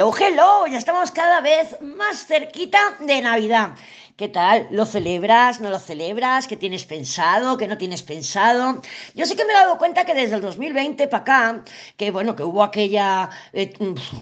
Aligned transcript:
Hello, 0.00 0.14
hello, 0.18 0.66
ya 0.66 0.78
estamos 0.78 1.10
cada 1.10 1.42
vez 1.42 1.76
más 1.82 2.26
cerquita 2.26 2.78
de 3.00 3.20
Navidad. 3.20 3.72
¿Qué 4.20 4.28
tal? 4.28 4.66
¿Lo 4.70 4.84
celebras? 4.84 5.62
¿No 5.62 5.70
lo 5.70 5.78
celebras? 5.78 6.46
¿Qué 6.46 6.54
tienes 6.54 6.84
pensado? 6.84 7.56
¿Qué 7.56 7.66
no 7.66 7.78
tienes 7.78 8.02
pensado? 8.02 8.82
Yo 9.14 9.24
sí 9.24 9.34
que 9.34 9.46
me 9.46 9.52
he 9.54 9.56
dado 9.56 9.78
cuenta 9.78 10.04
que 10.04 10.12
desde 10.12 10.34
el 10.34 10.42
2020 10.42 11.08
para 11.08 11.22
acá, 11.22 11.64
que 11.96 12.10
bueno, 12.10 12.36
que 12.36 12.42
hubo 12.42 12.62
aquella 12.62 13.30
eh, 13.54 13.72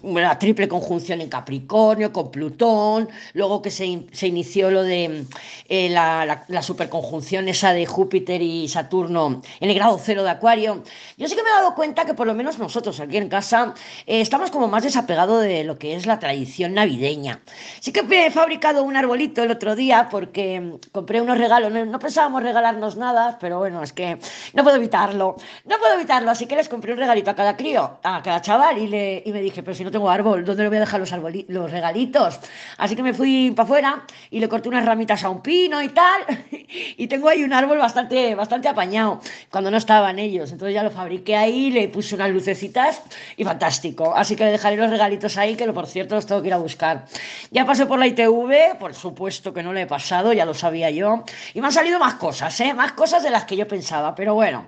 la 0.04 0.38
triple 0.38 0.68
conjunción 0.68 1.20
en 1.20 1.28
Capricornio 1.28 2.12
con 2.12 2.30
Plutón, 2.30 3.08
luego 3.32 3.60
que 3.60 3.72
se, 3.72 4.06
se 4.12 4.28
inició 4.28 4.70
lo 4.70 4.84
de 4.84 5.24
eh, 5.68 5.88
la, 5.88 6.24
la, 6.24 6.44
la, 6.46 6.62
superconjunción 6.62 7.48
esa 7.48 7.72
de 7.72 7.84
Júpiter 7.84 8.40
y 8.40 8.68
Saturno 8.68 9.42
en 9.58 9.68
el 9.68 9.74
grado 9.74 10.00
cero 10.00 10.22
de 10.22 10.30
Acuario, 10.30 10.84
yo 11.16 11.26
sí 11.26 11.34
que 11.34 11.42
me 11.42 11.48
he 11.48 11.54
dado 11.54 11.74
cuenta 11.74 12.04
que 12.04 12.14
por 12.14 12.28
lo 12.28 12.34
menos 12.34 12.56
nosotros 12.60 13.00
aquí 13.00 13.16
en 13.16 13.28
casa 13.28 13.74
eh, 14.06 14.20
estamos 14.20 14.52
como 14.52 14.68
más 14.68 14.84
desapegados 14.84 15.42
de 15.42 15.64
lo 15.64 15.76
que 15.76 15.96
es 15.96 16.06
la 16.06 16.20
tradición 16.20 16.74
navideña. 16.74 17.42
Sí 17.80 17.90
que 17.90 18.06
he 18.08 18.30
fabricado 18.30 18.84
un 18.84 18.96
arbolito 18.96 19.42
el 19.42 19.50
otro 19.50 19.74
día 19.74 19.87
porque 20.10 20.78
compré 20.92 21.20
unos 21.20 21.38
regalos, 21.38 21.72
no, 21.72 21.84
no, 21.84 21.98
pensábamos 21.98 22.42
regalarnos 22.42 22.96
nada, 22.96 23.38
pero 23.40 23.58
bueno, 23.58 23.82
es 23.82 23.92
que 23.92 24.18
no 24.52 24.62
puedo 24.62 24.76
evitarlo, 24.76 25.36
no 25.64 25.78
puedo 25.78 25.94
evitarlo, 25.94 26.30
así 26.30 26.46
que 26.46 26.56
les 26.56 26.68
compré 26.68 26.92
un 26.92 26.98
regalito 26.98 27.30
a 27.30 27.34
cada 27.34 27.56
crío, 27.56 27.98
a 28.02 28.22
cada 28.22 28.42
chaval 28.42 28.78
y, 28.78 28.86
le, 28.86 29.22
y 29.24 29.32
me 29.32 29.40
dije, 29.40 29.62
pero 29.62 29.74
si 29.74 29.84
no 29.84 29.90
tengo 29.90 30.10
árbol, 30.10 30.44
¿dónde 30.44 30.64
le 30.64 30.68
voy 30.68 30.76
a 30.76 30.80
dejar 30.80 31.00
los, 31.00 31.10
los 31.48 31.70
regalitos? 31.70 32.40
Así 32.76 32.94
que 32.94 33.02
me 33.02 33.14
fui 33.14 33.52
para 33.52 33.64
afuera 33.64 34.04
y 34.30 34.40
le 34.40 34.48
corté 34.48 34.68
unas 34.68 34.84
ramitas 34.84 35.24
a 35.24 35.30
un 35.30 35.40
pino 35.40 35.82
y 35.82 35.88
tal, 35.88 36.22
y 36.96 37.06
tengo 37.06 37.28
ahí 37.28 37.42
un 37.42 37.52
árbol 37.52 37.78
bastante, 37.78 38.34
bastante 38.34 38.68
apañado, 38.68 39.20
cuando 39.50 39.70
no 39.70 39.78
estaban 39.78 40.18
ellos, 40.18 40.52
entonces 40.52 40.74
ya 40.74 40.82
lo 40.82 40.90
fabriqué 40.90 41.36
ahí, 41.36 41.70
le 41.70 41.88
puse 41.88 42.14
unas 42.14 42.30
lucecitas 42.30 43.02
y 43.36 43.44
fantástico, 43.44 44.12
así 44.14 44.36
que 44.36 44.44
le 44.44 44.50
dejaré 44.50 44.76
los 44.76 44.90
regalitos 44.90 45.38
ahí, 45.38 45.56
que 45.56 45.72
por 45.72 45.86
cierto 45.86 46.14
los 46.14 46.26
tengo 46.26 46.42
que 46.42 46.48
ir 46.48 46.54
a 46.54 46.58
buscar. 46.58 47.06
Ya 47.50 47.64
pasé 47.64 47.86
por 47.86 47.98
la 47.98 48.06
ITV, 48.06 48.78
por 48.78 48.94
supuesto 48.94 49.52
que 49.52 49.62
no 49.62 49.67
le 49.72 49.82
he 49.82 49.86
pasado, 49.86 50.32
ya 50.32 50.44
lo 50.44 50.54
sabía 50.54 50.90
yo. 50.90 51.24
Y 51.54 51.60
me 51.60 51.66
han 51.68 51.72
salido 51.72 51.98
más 51.98 52.14
cosas, 52.14 52.58
¿eh? 52.60 52.74
Más 52.74 52.92
cosas 52.92 53.22
de 53.22 53.30
las 53.30 53.44
que 53.44 53.56
yo 53.56 53.66
pensaba, 53.68 54.14
pero 54.14 54.34
bueno. 54.34 54.66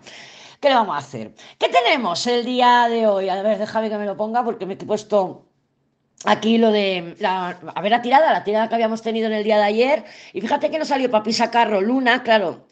¿Qué 0.61 0.69
le 0.69 0.75
vamos 0.75 0.95
a 0.95 0.99
hacer? 0.99 1.33
¿Qué 1.59 1.69
tenemos 1.69 2.27
el 2.27 2.45
día 2.45 2.87
de 2.89 3.07
hoy? 3.07 3.31
A 3.31 3.43
ver, 3.43 3.59
déjame 3.59 3.89
que 3.89 3.97
me 3.97 4.05
lo 4.05 4.17
ponga 4.17 4.45
porque 4.45 4.67
me 4.67 4.75
he 4.75 4.77
puesto 4.77 5.47
aquí 6.25 6.59
lo 6.59 6.71
de 6.71 7.17
la, 7.19 7.59
a 7.75 7.81
ver 7.81 7.91
la 7.91 8.03
tirada, 8.03 8.33
la 8.33 8.45
tirada 8.45 8.69
que 8.69 8.75
habíamos 8.75 9.03
tenido 9.03 9.27
en 9.27 9.33
el 9.33 9.45
día 9.45 9.57
de 9.57 9.65
ayer. 9.65 10.05
Y 10.33 10.41
fíjate 10.41 10.71
que 10.71 10.79
no 10.79 10.85
salió 10.85 11.11
Papisa 11.11 11.51
Carro 11.51 11.81
Luna, 11.81 12.23
claro. 12.23 12.67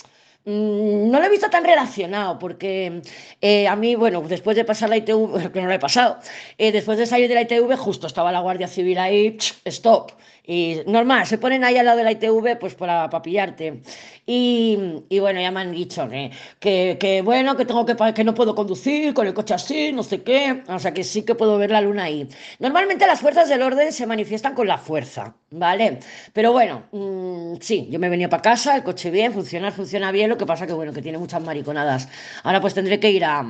Mm, 0.45 1.11
no 1.11 1.19
lo 1.19 1.27
he 1.27 1.31
visto 1.31 1.51
tan 1.51 1.65
relacionado 1.65 2.39
porque 2.39 3.03
eh, 3.41 3.69
a 3.69 3.77
mí, 3.77 3.97
bueno, 3.97 4.23
después 4.23 4.57
de 4.57 4.65
pasar 4.65 4.89
la 4.89 4.97
ITV, 4.97 5.51
que 5.53 5.61
no 5.61 5.69
lo 5.69 5.75
he 5.75 5.79
pasado, 5.79 6.19
eh, 6.57 6.73
después 6.73 6.99
de 6.99 7.07
salir 7.07 7.29
de 7.29 7.35
la 7.35 7.43
ITV 7.43 7.77
justo 7.77 8.07
estaba 8.07 8.33
la 8.33 8.41
Guardia 8.41 8.69
Civil 8.69 8.99
ahí, 8.99 9.37
stop, 9.65 10.13
y 10.51 10.81
normal, 10.87 11.27
se 11.27 11.37
ponen 11.37 11.63
ahí 11.63 11.77
al 11.77 11.85
lado 11.85 11.99
de 11.99 12.05
la 12.05 12.13
ITV 12.13 12.59
pues 12.59 12.75
para, 12.75 13.11
para 13.11 13.21
pillarte. 13.21 13.83
Y, 14.25 14.79
y, 15.11 15.19
bueno, 15.21 15.41
ya 15.43 15.51
me 15.51 15.61
han 15.61 15.73
dicho 15.73 16.09
que, 16.09 16.31
que, 16.59 16.97
que, 16.99 17.21
bueno, 17.21 17.55
que 17.55 17.67
tengo 17.67 17.85
que 17.85 17.95
que 18.15 18.25
no 18.25 18.33
puedo 18.35 18.55
conducir 18.55 19.13
con 19.13 19.27
el 19.27 19.35
coche 19.35 19.53
así, 19.55 19.93
no 19.93 20.03
sé 20.03 20.23
qué. 20.23 20.63
O 20.69 20.79
sea 20.79 20.95
que 20.95 21.05
sí 21.05 21.23
que 21.23 21.35
puedo 21.35 21.59
ver 21.59 21.71
la 21.71 21.83
luna 21.83 22.05
ahí. 22.05 22.27
Normalmente 22.61 23.07
las 23.07 23.21
fuerzas 23.21 23.51
del 23.51 23.61
orden 23.61 23.93
se 23.93 24.07
manifiestan 24.07 24.55
con 24.55 24.67
la 24.67 24.79
fuerza, 24.79 25.37
¿vale? 25.51 25.99
Pero 26.33 26.53
bueno, 26.53 26.85
mmm, 26.93 27.57
sí, 27.61 27.87
yo 27.91 27.99
me 27.99 28.09
venía 28.09 28.31
para 28.31 28.41
casa, 28.43 28.75
el 28.77 28.83
coche 28.85 29.11
bien, 29.11 29.35
funciona, 29.35 29.71
funciona 29.71 30.11
bien, 30.13 30.31
lo 30.31 30.39
que 30.39 30.47
pasa 30.47 30.67
que 30.67 30.73
bueno, 30.73 30.95
que 30.95 31.03
tiene 31.03 31.19
muchas 31.19 31.43
mariconadas. 31.43 32.09
Ahora 32.43 32.61
pues 32.63 32.73
tendré 32.73 32.99
que 32.99 33.11
ir 33.11 33.25
a, 33.27 33.47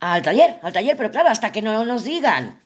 al 0.00 0.22
taller, 0.22 0.58
al 0.62 0.72
taller, 0.74 0.94
pero 0.96 1.10
claro, 1.10 1.30
hasta 1.30 1.50
que 1.52 1.62
no 1.62 1.84
nos 1.86 2.04
digan 2.04 2.60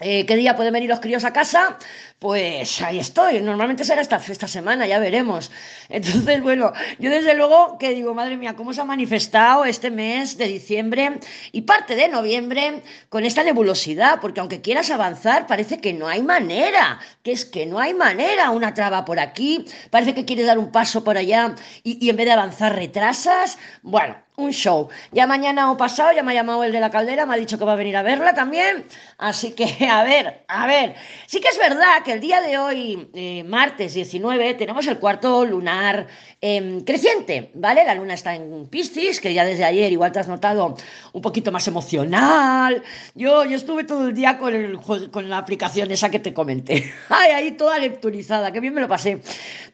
eh, 0.00 0.26
¿Qué 0.26 0.36
día 0.36 0.54
pueden 0.54 0.72
venir 0.72 0.88
los 0.88 1.00
críos 1.00 1.24
a 1.24 1.32
casa? 1.32 1.76
Pues 2.20 2.80
ahí 2.82 3.00
estoy. 3.00 3.40
Normalmente 3.40 3.84
será 3.84 4.00
esta, 4.00 4.16
esta 4.16 4.46
semana, 4.46 4.86
ya 4.86 5.00
veremos. 5.00 5.50
Entonces, 5.88 6.40
bueno, 6.40 6.72
yo 7.00 7.10
desde 7.10 7.34
luego 7.34 7.78
que 7.78 7.90
digo, 7.94 8.14
madre 8.14 8.36
mía, 8.36 8.54
cómo 8.54 8.72
se 8.72 8.80
ha 8.80 8.84
manifestado 8.84 9.64
este 9.64 9.90
mes 9.90 10.38
de 10.38 10.46
diciembre 10.46 11.18
y 11.50 11.62
parte 11.62 11.96
de 11.96 12.08
noviembre 12.08 12.82
con 13.08 13.24
esta 13.24 13.42
nebulosidad, 13.42 14.20
porque 14.20 14.38
aunque 14.38 14.60
quieras 14.60 14.90
avanzar, 14.90 15.48
parece 15.48 15.80
que 15.80 15.92
no 15.92 16.06
hay 16.06 16.22
manera, 16.22 17.00
que 17.24 17.32
es 17.32 17.44
que 17.44 17.66
no 17.66 17.80
hay 17.80 17.92
manera, 17.92 18.50
una 18.50 18.74
traba 18.74 19.04
por 19.04 19.18
aquí, 19.18 19.64
parece 19.90 20.14
que 20.14 20.24
quieres 20.24 20.46
dar 20.46 20.58
un 20.58 20.70
paso 20.70 21.02
por 21.02 21.18
allá 21.18 21.56
y, 21.82 22.04
y 22.04 22.10
en 22.10 22.16
vez 22.16 22.26
de 22.26 22.32
avanzar 22.32 22.76
retrasas. 22.76 23.58
Bueno, 23.82 24.16
un 24.38 24.52
show. 24.52 24.88
Ya 25.12 25.26
mañana 25.26 25.70
o 25.70 25.76
pasado 25.76 26.12
ya 26.12 26.22
me 26.22 26.32
ha 26.32 26.34
llamado 26.34 26.64
el 26.64 26.72
de 26.72 26.80
la 26.80 26.90
caldera, 26.90 27.26
me 27.26 27.34
ha 27.34 27.36
dicho 27.36 27.58
que 27.58 27.64
va 27.64 27.72
a 27.72 27.76
venir 27.76 27.96
a 27.96 28.02
verla 28.02 28.34
también. 28.34 28.86
Así 29.18 29.52
que, 29.52 29.64
a 29.90 30.02
ver, 30.04 30.44
a 30.48 30.66
ver. 30.66 30.94
Sí 31.26 31.40
que 31.40 31.48
es 31.48 31.58
verdad 31.58 32.02
que 32.04 32.12
el 32.12 32.20
día 32.20 32.40
de 32.40 32.56
hoy, 32.56 33.10
eh, 33.14 33.44
martes 33.44 33.94
19, 33.94 34.54
tenemos 34.54 34.86
el 34.86 34.98
cuarto 34.98 35.44
lunar 35.44 36.06
eh, 36.40 36.82
creciente, 36.86 37.50
¿vale? 37.54 37.84
La 37.84 37.94
luna 37.94 38.14
está 38.14 38.34
en 38.34 38.68
Piscis, 38.68 39.20
que 39.20 39.34
ya 39.34 39.44
desde 39.44 39.64
ayer 39.64 39.90
igual 39.90 40.12
te 40.12 40.20
has 40.20 40.28
notado 40.28 40.76
un 41.12 41.22
poquito 41.22 41.50
más 41.50 41.66
emocional. 41.66 42.82
Yo, 43.16 43.44
yo 43.44 43.56
estuve 43.56 43.84
todo 43.84 44.08
el 44.08 44.14
día 44.14 44.38
con, 44.38 44.54
el, 44.54 44.78
con 44.78 45.28
la 45.28 45.38
aplicación 45.38 45.90
esa 45.90 46.10
que 46.10 46.20
te 46.20 46.32
comenté. 46.32 46.92
Ay, 47.08 47.32
ahí 47.32 47.50
toda 47.52 47.78
lecturizada, 47.78 48.52
que 48.52 48.60
bien 48.60 48.74
me 48.74 48.80
lo 48.80 48.88
pasé. 48.88 49.20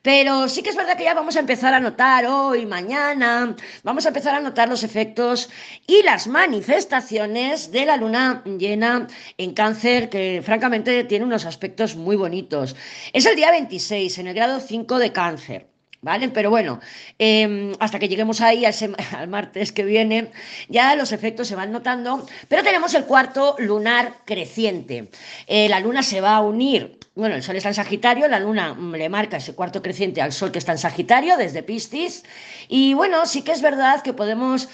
Pero 0.01 0.49
sí 0.49 0.63
que 0.63 0.71
es 0.71 0.77
verdad 0.77 0.97
que 0.97 1.05
ya 1.05 1.15
vamos 1.15 1.37
a 1.37 1.41
empezar 1.41 1.75
a 1.75 1.81
notar 1.81 2.27
hoy, 2.27 2.67
mañana, 2.67 3.55
vamos 3.83 4.05
a 4.05 4.09
empezar 4.09 4.35
a 4.35 4.41
notar 4.41 4.54
los 4.69 4.83
efectos 4.85 5.51
y 5.87 6.03
las 6.03 6.27
manifestaciones 6.27 7.71
de 7.73 7.87
la 7.87 7.97
luna 7.97 8.43
llena 8.45 9.07
en 9.37 9.53
cáncer, 9.55 10.09
que 10.09 10.43
francamente 10.45 11.05
tiene 11.05 11.25
unos 11.25 11.45
aspectos 11.45 11.97
muy 11.97 12.17
bonitos. 12.17 12.77
Es 13.13 13.27
el 13.27 13.37
día 13.37 13.51
26, 13.51 14.19
en 14.19 14.27
el 14.29 14.35
grado 14.35 14.61
5 14.61 14.99
de 14.99 15.13
cáncer. 15.13 15.74
¿Vale? 16.05 16.29
Pero 16.29 16.51
bueno, 16.51 16.81
eh, 17.19 17.73
hasta 17.81 17.99
que 17.99 18.09
lleguemos 18.09 18.43
ahí 18.43 18.67
al, 18.67 18.75
al, 19.17 19.27
martes 19.27 19.73
que 19.73 19.85
viene, 19.85 20.31
ya 20.69 20.95
los 20.97 21.13
efectos 21.13 21.49
se 21.49 21.57
van 21.57 21.73
notando, 21.73 22.27
pero 22.47 22.63
tenemos 22.63 22.93
el 22.93 23.07
cuarto 23.07 23.57
lunar 23.59 24.19
creciente. 24.27 25.09
Eh, 25.47 25.67
la 25.71 25.81
luna 25.81 26.03
se 26.03 26.21
va 26.21 26.37
a 26.37 26.43
unir, 26.43 26.99
bueno, 27.15 27.37
el 27.37 27.43
sol 27.43 27.57
está 27.57 27.71
en 27.71 27.75
Sagitario, 27.75 28.29
la 28.29 28.39
luna 28.39 28.77
le 28.79 29.09
marca 29.09 29.39
ese 29.39 29.55
cuarto 29.55 29.81
creciente 29.81 30.21
al 30.21 30.33
sol 30.33 30.53
que 30.53 30.59
está 30.59 30.73
en 30.73 30.79
Sagitario 30.79 31.39
desde 31.39 31.63
Piscis, 31.63 32.23
y 32.69 32.93
bueno, 32.93 33.25
sí 33.25 33.41
que 33.41 33.53
es 33.53 33.63
verdad 33.63 34.03
que 34.03 34.13
podemos 34.13 34.69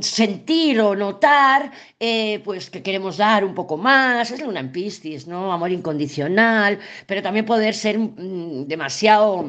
sentir 0.00 0.80
o 0.80 0.96
notar 0.96 1.70
eh, 2.00 2.40
pues 2.44 2.70
que 2.70 2.82
queremos 2.82 3.18
dar 3.18 3.44
un 3.44 3.54
poco 3.54 3.76
más, 3.76 4.30
es 4.30 4.40
luna 4.40 4.60
en 4.60 4.72
Piscis, 4.72 5.26
¿no? 5.26 5.52
Amor 5.52 5.70
incondicional, 5.70 6.78
pero 7.06 7.22
también 7.22 7.44
poder 7.44 7.74
ser 7.74 7.98
mmm, 7.98 8.66
demasiado 8.66 9.46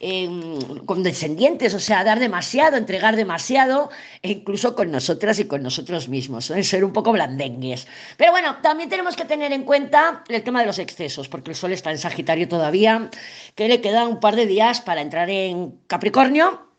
eh, 0.00 0.28
condescendientes, 0.86 1.74
o 1.74 1.80
sea, 1.80 2.02
dar 2.02 2.18
demasiado, 2.18 2.76
entregar 2.78 3.14
demasiado, 3.14 3.90
e 4.22 4.30
incluso 4.30 4.74
con 4.74 4.90
nosotras 4.90 5.38
y 5.38 5.44
con 5.44 5.62
nosotros 5.62 6.08
mismos, 6.08 6.46
ser 6.46 6.84
un 6.84 6.92
poco 6.92 7.12
blandengues. 7.12 7.86
Pero 8.16 8.32
bueno, 8.32 8.56
también 8.62 8.88
tenemos 8.88 9.16
que 9.16 9.26
tener 9.26 9.52
en 9.52 9.64
cuenta 9.64 10.24
el 10.28 10.42
tema 10.42 10.60
de 10.60 10.66
los 10.66 10.78
excesos, 10.78 11.28
porque 11.28 11.50
el 11.50 11.56
Sol 11.56 11.72
está 11.72 11.90
en 11.90 11.98
Sagitario 11.98 12.48
todavía, 12.48 13.10
que 13.54 13.68
le 13.68 13.82
queda 13.82 14.08
un 14.08 14.18
par 14.18 14.34
de 14.34 14.46
días 14.46 14.80
para 14.80 15.02
entrar 15.02 15.28
en 15.30 15.78
Capricornio 15.86 16.71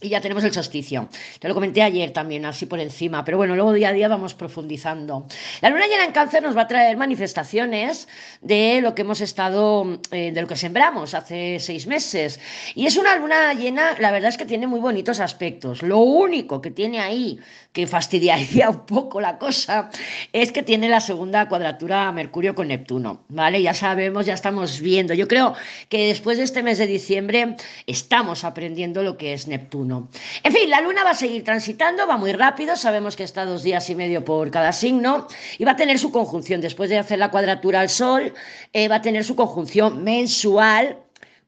y 0.00 0.08
ya 0.08 0.20
tenemos 0.20 0.44
el 0.44 0.52
solsticio. 0.52 1.08
Te 1.38 1.48
lo 1.48 1.54
comenté 1.54 1.82
ayer 1.82 2.10
también, 2.10 2.44
así 2.46 2.66
por 2.66 2.80
encima, 2.80 3.24
pero 3.24 3.36
bueno, 3.36 3.54
luego 3.54 3.72
día 3.72 3.88
a 3.88 3.92
día 3.92 4.08
vamos 4.08 4.34
profundizando. 4.34 5.26
La 5.60 5.70
luna 5.70 5.86
llena 5.86 6.04
en 6.04 6.12
cáncer 6.12 6.42
nos 6.42 6.56
va 6.56 6.62
a 6.62 6.68
traer 6.68 6.96
manifestaciones 6.96 8.08
de 8.40 8.80
lo 8.80 8.94
que 8.94 9.02
hemos 9.02 9.20
estado, 9.20 9.98
eh, 10.10 10.32
de 10.32 10.40
lo 10.40 10.46
que 10.46 10.56
sembramos 10.56 11.14
hace 11.14 11.58
seis 11.60 11.86
meses. 11.86 12.40
Y 12.74 12.86
es 12.86 12.96
una 12.96 13.16
luna 13.16 13.54
llena, 13.54 13.96
la 13.98 14.10
verdad 14.10 14.30
es 14.30 14.36
que 14.36 14.46
tiene 14.46 14.66
muy 14.66 14.80
bonitos 14.80 15.20
aspectos. 15.20 15.82
Lo 15.82 15.98
único 15.98 16.60
que 16.60 16.70
tiene 16.70 17.00
ahí, 17.00 17.38
que 17.72 17.86
fastidiaría 17.86 18.70
un 18.70 18.86
poco 18.86 19.20
la 19.20 19.38
cosa, 19.38 19.90
es 20.32 20.52
que 20.52 20.62
tiene 20.62 20.88
la 20.88 21.00
segunda 21.00 21.48
cuadratura 21.48 22.10
Mercurio 22.12 22.54
con 22.54 22.68
Neptuno, 22.68 23.24
¿vale? 23.28 23.62
Ya 23.62 23.74
sabemos, 23.74 24.26
ya 24.26 24.34
estamos 24.34 24.80
viendo. 24.80 25.14
Yo 25.14 25.28
creo 25.28 25.54
que 25.88 26.08
después 26.08 26.38
de 26.38 26.44
este 26.44 26.62
mes 26.62 26.78
de 26.78 26.86
diciembre 26.86 27.56
estamos 27.86 28.44
aprendiendo 28.44 29.02
lo 29.02 29.16
que 29.16 29.32
es 29.32 29.46
Neptuno. 29.46 29.83
En 30.42 30.52
fin, 30.52 30.70
la 30.70 30.80
luna 30.80 31.04
va 31.04 31.10
a 31.10 31.14
seguir 31.14 31.44
transitando, 31.44 32.06
va 32.06 32.16
muy 32.16 32.32
rápido, 32.32 32.76
sabemos 32.76 33.16
que 33.16 33.24
está 33.24 33.44
dos 33.44 33.62
días 33.62 33.88
y 33.90 33.94
medio 33.94 34.24
por 34.24 34.50
cada 34.50 34.72
signo 34.72 35.26
y 35.58 35.64
va 35.64 35.72
a 35.72 35.76
tener 35.76 35.98
su 35.98 36.10
conjunción, 36.10 36.60
después 36.60 36.90
de 36.90 36.98
hacer 36.98 37.18
la 37.18 37.30
cuadratura 37.30 37.80
al 37.80 37.88
Sol, 37.88 38.32
eh, 38.72 38.88
va 38.88 38.96
a 38.96 39.02
tener 39.02 39.24
su 39.24 39.36
conjunción 39.36 40.02
mensual 40.02 40.98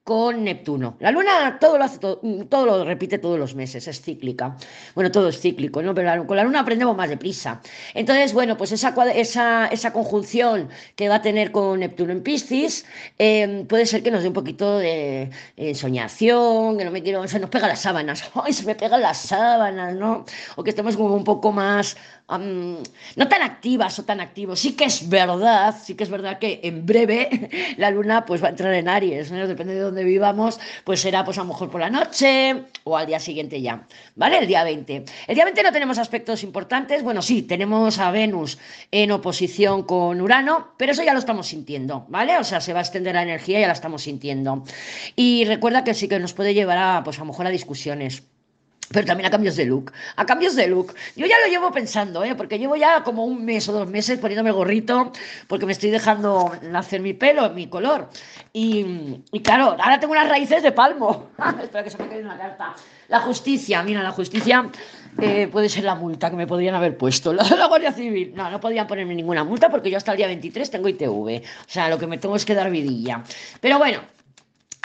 con 0.06 0.44
Neptuno. 0.44 0.96
La 1.00 1.10
Luna 1.10 1.58
todo 1.58 1.78
lo 1.78 1.84
hace, 1.84 1.98
todo, 1.98 2.20
todo, 2.48 2.64
lo 2.64 2.84
repite 2.84 3.18
todos 3.18 3.40
los 3.40 3.56
meses, 3.56 3.88
es 3.88 4.00
cíclica. 4.00 4.56
Bueno, 4.94 5.10
todo 5.10 5.30
es 5.30 5.40
cíclico, 5.40 5.82
¿no? 5.82 5.96
Pero 5.96 6.24
con 6.28 6.36
la 6.36 6.44
Luna 6.44 6.60
aprendemos 6.60 6.96
más 6.96 7.08
deprisa. 7.08 7.60
Entonces, 7.92 8.32
bueno, 8.32 8.56
pues 8.56 8.70
esa, 8.70 8.94
esa, 9.12 9.66
esa 9.66 9.92
conjunción 9.92 10.68
que 10.94 11.08
va 11.08 11.16
a 11.16 11.22
tener 11.22 11.50
con 11.50 11.80
Neptuno 11.80 12.12
en 12.12 12.22
Piscis 12.22 12.86
eh, 13.18 13.64
puede 13.68 13.84
ser 13.84 14.04
que 14.04 14.12
nos 14.12 14.22
dé 14.22 14.28
un 14.28 14.34
poquito 14.34 14.78
de 14.78 15.28
ensoñación, 15.56 16.78
que 16.78 16.84
no 16.84 16.92
me 16.92 17.02
quiero, 17.02 17.26
se 17.26 17.40
nos 17.40 17.50
pega 17.50 17.66
las 17.66 17.80
sábanas, 17.80 18.30
¡ay, 18.34 18.52
se 18.52 18.64
me 18.64 18.76
pegan 18.76 19.02
las 19.02 19.18
sábanas, 19.18 19.96
¿no? 19.96 20.24
O 20.54 20.62
que 20.62 20.70
estemos 20.70 20.96
como 20.96 21.16
un 21.16 21.24
poco 21.24 21.50
más 21.50 21.96
no 22.28 23.28
tan 23.28 23.42
activas 23.42 23.98
o 23.98 24.04
tan 24.04 24.20
activos. 24.20 24.58
Sí 24.58 24.74
que 24.74 24.84
es 24.84 25.08
verdad, 25.08 25.76
sí 25.80 25.94
que 25.94 26.04
es 26.04 26.10
verdad 26.10 26.38
que 26.38 26.60
en 26.64 26.84
breve 26.84 27.74
la 27.76 27.90
luna 27.90 28.26
pues 28.26 28.42
va 28.42 28.48
a 28.48 28.50
entrar 28.50 28.74
en 28.74 28.88
Aries, 28.88 29.30
depende 29.30 29.74
de 29.74 29.80
dónde 29.80 30.02
vivamos, 30.04 30.58
pues 30.84 31.00
será 31.00 31.24
pues 31.24 31.38
a 31.38 31.42
lo 31.42 31.48
mejor 31.48 31.70
por 31.70 31.80
la 31.80 31.90
noche 31.90 32.64
o 32.84 32.96
al 32.96 33.06
día 33.06 33.20
siguiente 33.20 33.62
ya, 33.62 33.86
¿vale? 34.16 34.38
El 34.38 34.46
día 34.46 34.64
20. 34.64 35.04
El 35.28 35.34
día 35.34 35.44
20 35.44 35.62
no 35.62 35.72
tenemos 35.72 35.98
aspectos 35.98 36.42
importantes, 36.42 37.02
bueno, 37.02 37.22
sí, 37.22 37.42
tenemos 37.42 37.98
a 37.98 38.10
Venus 38.10 38.58
en 38.90 39.12
oposición 39.12 39.84
con 39.84 40.20
Urano, 40.20 40.72
pero 40.76 40.92
eso 40.92 41.04
ya 41.04 41.12
lo 41.12 41.20
estamos 41.20 41.46
sintiendo, 41.46 42.06
¿vale? 42.08 42.38
O 42.38 42.44
sea, 42.44 42.60
se 42.60 42.72
va 42.72 42.80
a 42.80 42.82
extender 42.82 43.14
la 43.14 43.22
energía, 43.22 43.60
ya 43.60 43.66
la 43.68 43.72
estamos 43.72 44.02
sintiendo. 44.02 44.64
Y 45.14 45.44
recuerda 45.44 45.84
que 45.84 45.94
sí 45.94 46.08
que 46.08 46.18
nos 46.18 46.32
puede 46.32 46.54
llevar 46.54 46.78
a, 46.78 47.04
pues 47.04 47.18
a 47.18 47.20
lo 47.20 47.26
mejor 47.26 47.46
a 47.46 47.50
discusiones 47.50 48.24
pero 48.92 49.06
también 49.06 49.26
a 49.26 49.30
cambios 49.30 49.56
de 49.56 49.64
look. 49.64 49.92
A 50.16 50.26
cambios 50.26 50.54
de 50.54 50.68
look. 50.68 50.94
Yo 51.16 51.26
ya 51.26 51.36
lo 51.44 51.50
llevo 51.50 51.72
pensando, 51.72 52.24
¿eh? 52.24 52.34
porque 52.34 52.58
llevo 52.58 52.76
ya 52.76 53.02
como 53.02 53.24
un 53.24 53.44
mes 53.44 53.68
o 53.68 53.72
dos 53.72 53.88
meses 53.88 54.18
poniéndome 54.18 54.50
gorrito, 54.50 55.12
porque 55.48 55.66
me 55.66 55.72
estoy 55.72 55.90
dejando 55.90 56.52
nacer 56.62 57.00
mi 57.00 57.12
pelo, 57.12 57.50
mi 57.50 57.68
color. 57.68 58.08
Y, 58.52 59.22
claro, 59.42 59.76
ahora 59.78 60.00
tengo 60.00 60.12
unas 60.12 60.28
raíces 60.28 60.62
de 60.62 60.72
palmo. 60.72 61.30
Espera 61.62 61.84
que 61.84 61.90
se 61.90 61.98
me 61.98 62.08
quede 62.08 62.22
una 62.22 62.38
carta. 62.38 62.74
La 63.08 63.20
justicia, 63.20 63.82
mira, 63.82 64.02
la 64.02 64.12
justicia 64.12 64.68
eh, 65.20 65.48
puede 65.50 65.68
ser 65.68 65.84
la 65.84 65.94
multa 65.94 66.30
que 66.30 66.36
me 66.36 66.46
podrían 66.46 66.74
haber 66.74 66.96
puesto. 66.96 67.32
La, 67.36 67.44
la 67.44 67.66
Guardia 67.66 67.92
Civil. 67.92 68.32
No, 68.34 68.50
no 68.50 68.60
podían 68.60 68.86
ponerme 68.86 69.14
ninguna 69.14 69.44
multa 69.44 69.68
porque 69.68 69.90
yo 69.90 69.96
hasta 69.96 70.12
el 70.12 70.18
día 70.18 70.26
23 70.26 70.70
tengo 70.70 70.88
ITV. 70.88 71.08
O 71.08 71.68
sea, 71.68 71.88
lo 71.88 71.98
que 71.98 72.06
me 72.06 72.18
tengo 72.18 72.36
es 72.36 72.44
que 72.44 72.54
dar 72.54 72.70
vidilla. 72.70 73.22
Pero 73.60 73.78
bueno, 73.78 74.00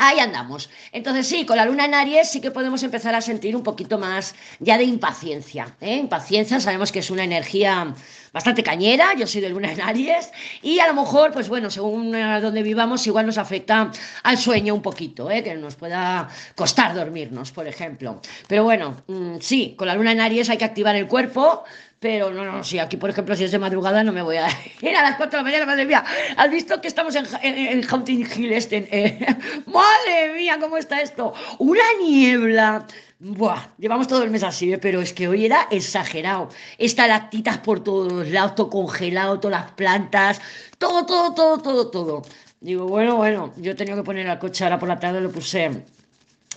Ahí 0.03 0.17
andamos. 0.17 0.67
Entonces 0.91 1.27
sí, 1.27 1.45
con 1.45 1.57
la 1.57 1.65
luna 1.65 1.85
en 1.85 1.93
Aries 1.93 2.27
sí 2.27 2.41
que 2.41 2.49
podemos 2.49 2.81
empezar 2.81 3.13
a 3.13 3.21
sentir 3.21 3.55
un 3.55 3.61
poquito 3.61 3.99
más 3.99 4.33
ya 4.59 4.79
de 4.79 4.83
impaciencia. 4.83 5.75
¿eh? 5.79 5.97
Impaciencia, 5.97 6.59
sabemos 6.59 6.91
que 6.91 6.97
es 6.99 7.11
una 7.11 7.23
energía 7.23 7.93
bastante 8.33 8.63
cañera, 8.63 9.13
yo 9.15 9.27
soy 9.27 9.41
de 9.41 9.49
luna 9.49 9.71
en 9.71 9.81
Aries, 9.81 10.31
y 10.61 10.79
a 10.79 10.87
lo 10.87 10.93
mejor, 10.93 11.31
pues 11.31 11.49
bueno, 11.49 11.69
según 11.69 12.11
donde 12.11 12.63
vivamos, 12.63 13.05
igual 13.07 13.25
nos 13.25 13.37
afecta 13.37 13.91
al 14.23 14.37
sueño 14.37 14.73
un 14.73 14.81
poquito, 14.81 15.29
¿eh? 15.29 15.43
que 15.43 15.55
nos 15.55 15.75
pueda 15.75 16.29
costar 16.55 16.93
dormirnos, 16.95 17.51
por 17.51 17.67
ejemplo. 17.67 18.21
Pero 18.47 18.63
bueno, 18.63 19.03
mm, 19.07 19.37
sí, 19.39 19.75
con 19.77 19.87
la 19.87 19.95
luna 19.95 20.13
en 20.13 20.21
Aries 20.21 20.49
hay 20.49 20.57
que 20.57 20.65
activar 20.65 20.95
el 20.95 21.07
cuerpo, 21.07 21.63
pero 22.01 22.31
no, 22.31 22.43
no, 22.43 22.63
sí, 22.63 22.79
aquí 22.79 22.97
por 22.97 23.11
ejemplo, 23.11 23.35
si 23.35 23.43
es 23.43 23.51
de 23.51 23.59
madrugada, 23.59 24.03
no 24.03 24.11
me 24.11 24.23
voy 24.23 24.37
a 24.37 24.47
ir 24.81 24.95
a 24.95 25.03
las 25.03 25.17
4 25.17 25.29
de 25.29 25.37
la 25.37 25.43
mañana, 25.43 25.65
madre 25.67 25.85
mía. 25.85 26.03
¿Has 26.35 26.49
visto 26.49 26.81
que 26.81 26.87
estamos 26.87 27.15
en, 27.15 27.27
en, 27.43 27.93
Hunting 27.93 28.25
Hill 28.35 28.53
este? 28.53 28.87
Eh, 28.91 29.19
madre 29.67 30.33
mía, 30.35 30.57
¿cómo 30.59 30.77
está 30.77 30.99
esto? 31.01 31.33
Una 31.59 31.83
niebla. 32.01 32.87
Buah, 33.23 33.67
llevamos 33.77 34.07
todo 34.07 34.23
el 34.23 34.31
mes 34.31 34.41
así, 34.41 34.73
¿eh? 34.73 34.79
pero 34.79 34.99
es 34.99 35.13
que 35.13 35.27
hoy 35.27 35.45
era 35.45 35.67
exagerado. 35.69 36.49
Estalactitas 36.79 37.59
por 37.59 37.83
todos 37.83 38.27
lados, 38.27 38.55
todo 38.55 38.71
congelado, 38.71 39.39
todas 39.39 39.61
las 39.61 39.71
plantas, 39.73 40.41
todo, 40.79 41.05
todo, 41.05 41.31
todo, 41.35 41.59
todo, 41.59 41.91
todo. 41.91 42.21
Digo, 42.61 42.87
bueno, 42.87 43.17
bueno, 43.17 43.53
yo 43.57 43.75
tenido 43.75 43.97
que 43.97 44.03
poner 44.03 44.25
el 44.25 44.39
coche 44.39 44.63
ahora 44.63 44.79
por 44.79 44.89
la 44.89 44.97
tarde, 44.99 45.21
lo 45.21 45.31
puse 45.31 45.85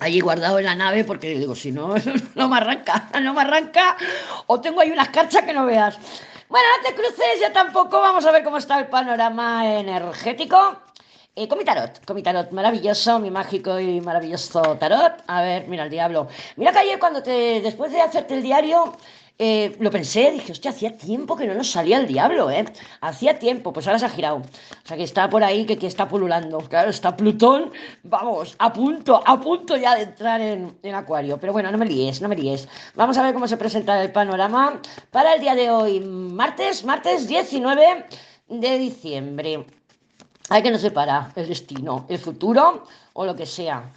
allí 0.00 0.20
guardado 0.20 0.58
en 0.58 0.64
la 0.64 0.75
nave 0.75 1.05
porque 1.05 1.38
digo, 1.38 1.55
si 1.55 1.70
no, 1.70 1.96
no 2.34 2.49
me 2.49 2.56
arranca, 2.56 3.11
no 3.20 3.34
me 3.34 3.43
arranca 3.43 3.99
o 4.46 4.58
tengo 4.58 4.81
ahí 4.81 4.90
unas 4.90 5.11
carchas 5.11 5.43
que 5.43 5.52
no 5.52 5.66
veas. 5.66 5.99
Bueno, 6.49 6.66
no 6.78 6.88
te 6.88 6.94
cruces, 6.94 7.40
ya 7.43 7.52
tampoco, 7.52 8.00
vamos 8.00 8.25
a 8.25 8.32
ver 8.32 8.43
cómo 8.43 8.56
está 8.56 8.78
el 8.78 8.87
panorama 8.87 9.70
energético. 9.70 10.84
Eh, 11.37 11.49
con 11.49 11.59
mi 11.59 11.65
tarot, 11.65 12.05
con 12.07 12.15
mi 12.15 12.23
tarot 12.23 12.53
maravilloso, 12.53 13.19
mi 13.19 13.29
mágico 13.31 13.81
y 13.81 14.01
maravilloso 14.01 14.61
tarot. 14.79 15.15
A 15.27 15.43
ver, 15.43 15.67
mira 15.67 15.83
el 15.85 15.91
diablo. 15.91 16.29
Mira 16.57 16.71
que 16.73 16.79
ayer 16.79 16.99
cuando 17.01 17.23
te, 17.25 17.61
después 17.61 17.91
de 17.91 18.01
hacerte 18.01 18.35
el 18.35 18.43
diario, 18.45 18.93
eh, 19.39 19.75
lo 19.81 19.91
pensé, 19.91 20.31
dije, 20.31 20.53
hostia, 20.53 20.71
hacía 20.71 20.97
tiempo 20.97 21.37
que 21.37 21.49
no 21.49 21.55
nos 21.55 21.69
salía 21.73 21.99
el 21.99 22.07
diablo, 22.07 22.53
¿eh? 22.53 22.65
Hacía 23.01 23.37
tiempo, 23.41 23.73
pues 23.73 23.87
ahora 23.89 23.99
se 23.99 24.07
ha 24.07 24.11
girado. 24.11 24.37
O 24.37 24.87
sea, 24.87 24.97
que 24.97 25.03
está 25.03 25.29
por 25.29 25.43
ahí, 25.43 25.67
que, 25.67 25.77
que 25.77 25.89
está 25.89 26.07
pululando. 26.09 26.59
Claro, 26.59 26.91
está 26.91 27.17
Plutón, 27.17 27.73
vamos, 28.05 28.55
a 28.61 28.73
punto, 28.73 29.21
a 29.27 29.41
punto 29.41 29.77
ya 29.77 29.97
de 29.97 30.03
entrar 30.05 30.41
en, 30.41 30.79
en 30.85 30.95
Acuario. 30.95 31.39
Pero 31.39 31.53
bueno, 31.53 31.73
no 31.73 31.79
me 31.79 31.87
líes, 31.87 32.21
no 32.23 32.29
me 32.29 32.37
líes. 32.37 32.69
Vamos 32.95 33.19
a 33.19 33.23
ver 33.25 33.35
cómo 33.35 33.49
se 33.49 33.57
presenta 33.57 34.01
el 34.01 34.13
panorama 34.13 34.81
para 35.11 35.35
el 35.35 35.41
día 35.41 35.57
de 35.57 35.69
hoy, 35.71 35.99
martes, 36.01 36.85
martes 36.85 37.27
19 37.27 38.07
de 38.49 38.79
diciembre. 38.79 39.67
Hay 40.50 40.62
que 40.62 40.70
no 40.70 40.79
separa 40.79 41.32
el 41.37 41.49
destino, 41.49 42.05
el 42.08 42.19
futuro 42.19 42.85
o 43.14 43.25
lo 43.25 43.35
que 43.35 43.46
sea. 43.46 43.91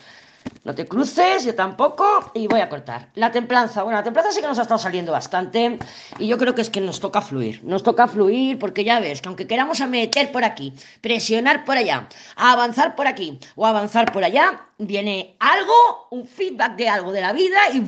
No 0.67 0.75
te 0.75 0.85
cruces, 0.85 1.45
yo 1.45 1.55
tampoco, 1.55 2.29
y 2.33 2.45
voy 2.47 2.59
a 2.59 2.67
cortar. 2.67 3.07
La 3.15 3.31
templanza, 3.31 3.83
bueno, 3.83 3.99
la 3.99 4.03
templanza 4.03 4.33
sí 4.33 4.41
que 4.41 4.47
nos 4.47 4.59
ha 4.59 4.63
estado 4.63 4.77
saliendo 4.77 5.13
bastante, 5.13 5.79
y 6.19 6.27
yo 6.27 6.37
creo 6.37 6.53
que 6.53 6.61
es 6.61 6.69
que 6.69 6.81
nos 6.81 6.99
toca 6.99 7.21
fluir. 7.21 7.63
Nos 7.63 7.83
toca 7.83 8.05
fluir 8.05 8.59
porque 8.59 8.83
ya 8.83 8.99
ves 8.99 9.21
que 9.21 9.29
aunque 9.29 9.47
queramos 9.47 9.79
a 9.79 9.87
meter 9.87 10.29
por 10.29 10.43
aquí, 10.43 10.73
presionar 10.99 11.63
por 11.63 11.77
allá, 11.77 12.09
avanzar 12.35 12.97
por 12.97 13.07
aquí 13.07 13.39
o 13.55 13.65
avanzar 13.65 14.11
por 14.11 14.25
allá, 14.25 14.67
viene 14.77 15.37
algo, 15.39 16.09
un 16.11 16.27
feedback 16.27 16.75
de 16.75 16.89
algo 16.89 17.13
de 17.13 17.21
la 17.21 17.31
vida 17.31 17.59
y, 17.73 17.81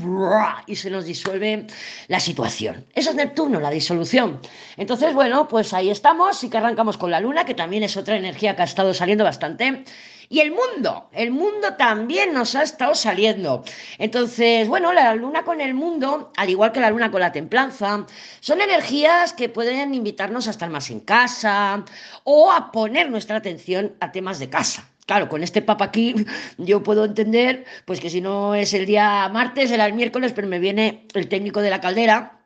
y 0.71 0.75
se 0.77 0.89
nos 0.89 1.03
disuelve 1.03 1.67
la 2.07 2.21
situación. 2.21 2.85
Eso 2.95 3.09
es 3.09 3.15
Neptuno, 3.17 3.59
la 3.59 3.71
disolución. 3.71 4.39
Entonces, 4.77 5.13
bueno, 5.13 5.49
pues 5.49 5.73
ahí 5.73 5.89
estamos, 5.89 6.41
y 6.45 6.49
que 6.49 6.57
arrancamos 6.57 6.97
con 6.97 7.11
la 7.11 7.19
luna, 7.19 7.43
que 7.43 7.55
también 7.55 7.83
es 7.83 7.97
otra 7.97 8.15
energía 8.15 8.55
que 8.55 8.61
ha 8.61 8.65
estado 8.65 8.93
saliendo 8.93 9.25
bastante. 9.25 9.83
Y 10.31 10.41
el 10.41 10.51
mundo, 10.51 11.09
el 11.11 11.31
mundo 11.31 11.73
también 11.73 12.33
nos 12.33 12.53
ha 12.53 12.61
estado 12.61 12.93
saliendo. 12.93 13.63
Entonces, 13.97 14.67
bueno, 14.67 14.93
la 14.93 15.15
luna 15.15 15.43
con 15.43 15.59
el 15.59 15.73
mundo, 15.73 16.31
al 16.37 16.51
igual 16.51 16.71
que 16.71 16.79
la 16.79 16.91
luna 16.91 17.09
con 17.09 17.21
la 17.21 17.31
templanza, 17.31 18.05
son 18.39 18.61
energías 18.61 19.33
que 19.33 19.49
pueden 19.49 19.95
invitarnos 19.95 20.47
a 20.47 20.51
estar 20.51 20.69
más 20.69 20.91
en 20.91 20.99
casa 20.99 21.83
o 22.23 22.51
a 22.51 22.71
poner 22.71 23.09
nuestra 23.09 23.37
atención 23.37 23.95
a 24.01 24.11
temas 24.11 24.37
de 24.37 24.49
casa. 24.49 24.87
Claro, 25.07 25.27
con 25.27 25.41
este 25.41 25.63
papa 25.63 25.85
aquí 25.85 26.13
yo 26.59 26.83
puedo 26.83 27.05
entender, 27.05 27.65
pues 27.85 27.99
que 27.99 28.11
si 28.11 28.21
no 28.21 28.53
es 28.53 28.75
el 28.75 28.85
día 28.85 29.27
martes, 29.29 29.69
será 29.69 29.87
el 29.87 29.93
miércoles, 29.93 30.33
pero 30.33 30.47
me 30.47 30.59
viene 30.59 31.07
el 31.15 31.27
técnico 31.27 31.61
de 31.61 31.71
la 31.71 31.81
caldera 31.81 32.38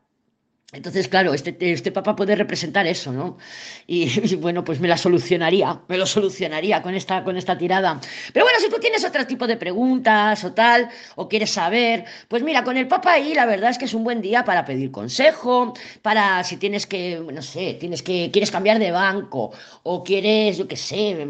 entonces, 0.73 1.07
claro, 1.07 1.35
este, 1.35 1.55
este 1.59 1.91
papa 1.91 2.15
puede 2.15 2.35
representar 2.35 2.87
eso, 2.87 3.13
¿no? 3.13 3.37
Y, 3.85 4.35
bueno, 4.37 4.63
pues 4.63 4.79
me 4.79 4.87
la 4.87 4.97
solucionaría, 4.97 5.81
me 5.89 5.97
lo 5.97 6.05
solucionaría 6.05 6.81
con 6.81 6.95
esta, 6.95 7.23
con 7.23 7.35
esta 7.35 7.57
tirada. 7.57 7.99
Pero 8.31 8.45
bueno, 8.45 8.59
si 8.59 8.69
tú 8.69 8.77
tienes 8.79 9.03
otro 9.03 9.27
tipo 9.27 9.45
de 9.45 9.57
preguntas 9.57 10.43
o 10.45 10.53
tal, 10.53 10.89
o 11.15 11.27
quieres 11.27 11.51
saber, 11.51 12.05
pues 12.29 12.43
mira, 12.43 12.63
con 12.63 12.77
el 12.77 12.87
papa 12.87 13.13
ahí 13.13 13.33
la 13.33 13.45
verdad 13.45 13.71
es 13.71 13.77
que 13.77 13.85
es 13.85 13.93
un 13.93 14.05
buen 14.05 14.21
día 14.21 14.45
para 14.45 14.63
pedir 14.65 14.89
consejo, 14.89 15.73
para 16.01 16.43
si 16.45 16.57
tienes 16.57 16.87
que, 16.87 17.19
no 17.19 17.41
sé, 17.41 17.73
tienes 17.73 18.01
que, 18.01 18.31
quieres 18.31 18.51
cambiar 18.51 18.79
de 18.79 18.91
banco, 18.91 19.51
o 19.83 20.03
quieres, 20.03 20.57
yo 20.57 20.67
qué 20.67 20.77
sé, 20.77 21.27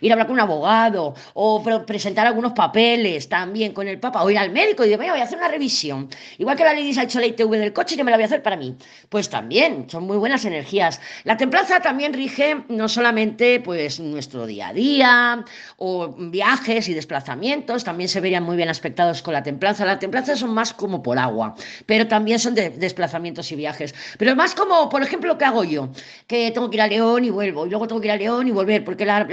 ir 0.00 0.10
a 0.10 0.14
hablar 0.14 0.26
con 0.26 0.34
un 0.34 0.40
abogado, 0.40 1.14
o 1.34 1.62
presentar 1.86 2.26
algunos 2.26 2.52
papeles 2.52 3.28
también 3.28 3.72
con 3.72 3.86
el 3.86 4.00
papa, 4.00 4.24
o 4.24 4.30
ir 4.30 4.38
al 4.38 4.50
médico 4.50 4.84
y 4.84 4.88
decir, 4.88 5.08
voy 5.10 5.20
a 5.20 5.24
hacer 5.24 5.38
una 5.38 5.48
revisión. 5.48 6.08
Igual 6.38 6.56
que 6.56 6.64
la 6.64 6.74
ley 6.74 6.92
ha 6.98 7.04
hecho 7.04 7.20
la 7.20 7.26
ITV 7.26 7.50
del 7.58 7.72
coche, 7.72 7.96
yo 7.96 8.04
me 8.04 8.10
la 8.10 8.16
voy 8.16 8.24
a 8.24 8.26
hacer 8.26 8.42
para 8.42 8.56
mí 8.56 8.76
pues 9.08 9.28
también 9.28 9.88
son 9.88 10.04
muy 10.04 10.16
buenas 10.16 10.44
energías. 10.44 11.00
La 11.24 11.36
templanza 11.36 11.80
también 11.80 12.12
rige 12.12 12.64
no 12.68 12.88
solamente 12.88 13.60
pues 13.60 14.00
nuestro 14.00 14.46
día 14.46 14.68
a 14.68 14.72
día 14.72 15.44
o 15.76 16.08
viajes 16.08 16.88
y 16.88 16.94
desplazamientos, 16.94 17.84
también 17.84 18.08
se 18.08 18.20
verían 18.20 18.42
muy 18.42 18.56
bien 18.56 18.68
aspectados 18.68 19.22
con 19.22 19.34
la 19.34 19.42
templanza. 19.42 19.84
La 19.84 19.98
templanza 19.98 20.36
son 20.36 20.54
más 20.54 20.72
como 20.72 21.02
por 21.02 21.18
agua, 21.18 21.54
pero 21.86 22.06
también 22.06 22.38
son 22.38 22.54
de 22.54 22.70
desplazamientos 22.70 23.50
y 23.52 23.56
viajes. 23.56 23.94
Pero 24.18 24.36
más 24.36 24.54
como, 24.54 24.88
por 24.88 25.02
ejemplo, 25.02 25.32
lo 25.32 25.38
que 25.38 25.44
hago 25.44 25.64
yo, 25.64 25.90
que 26.26 26.50
tengo 26.50 26.70
que 26.70 26.76
ir 26.76 26.82
a 26.82 26.86
León 26.86 27.24
y 27.24 27.30
vuelvo, 27.30 27.66
y 27.66 27.70
luego 27.70 27.86
tengo 27.86 28.00
que 28.00 28.08
ir 28.08 28.12
a 28.12 28.16
León 28.16 28.48
y 28.48 28.50
volver, 28.50 28.84
porque 28.84 29.04
la, 29.04 29.26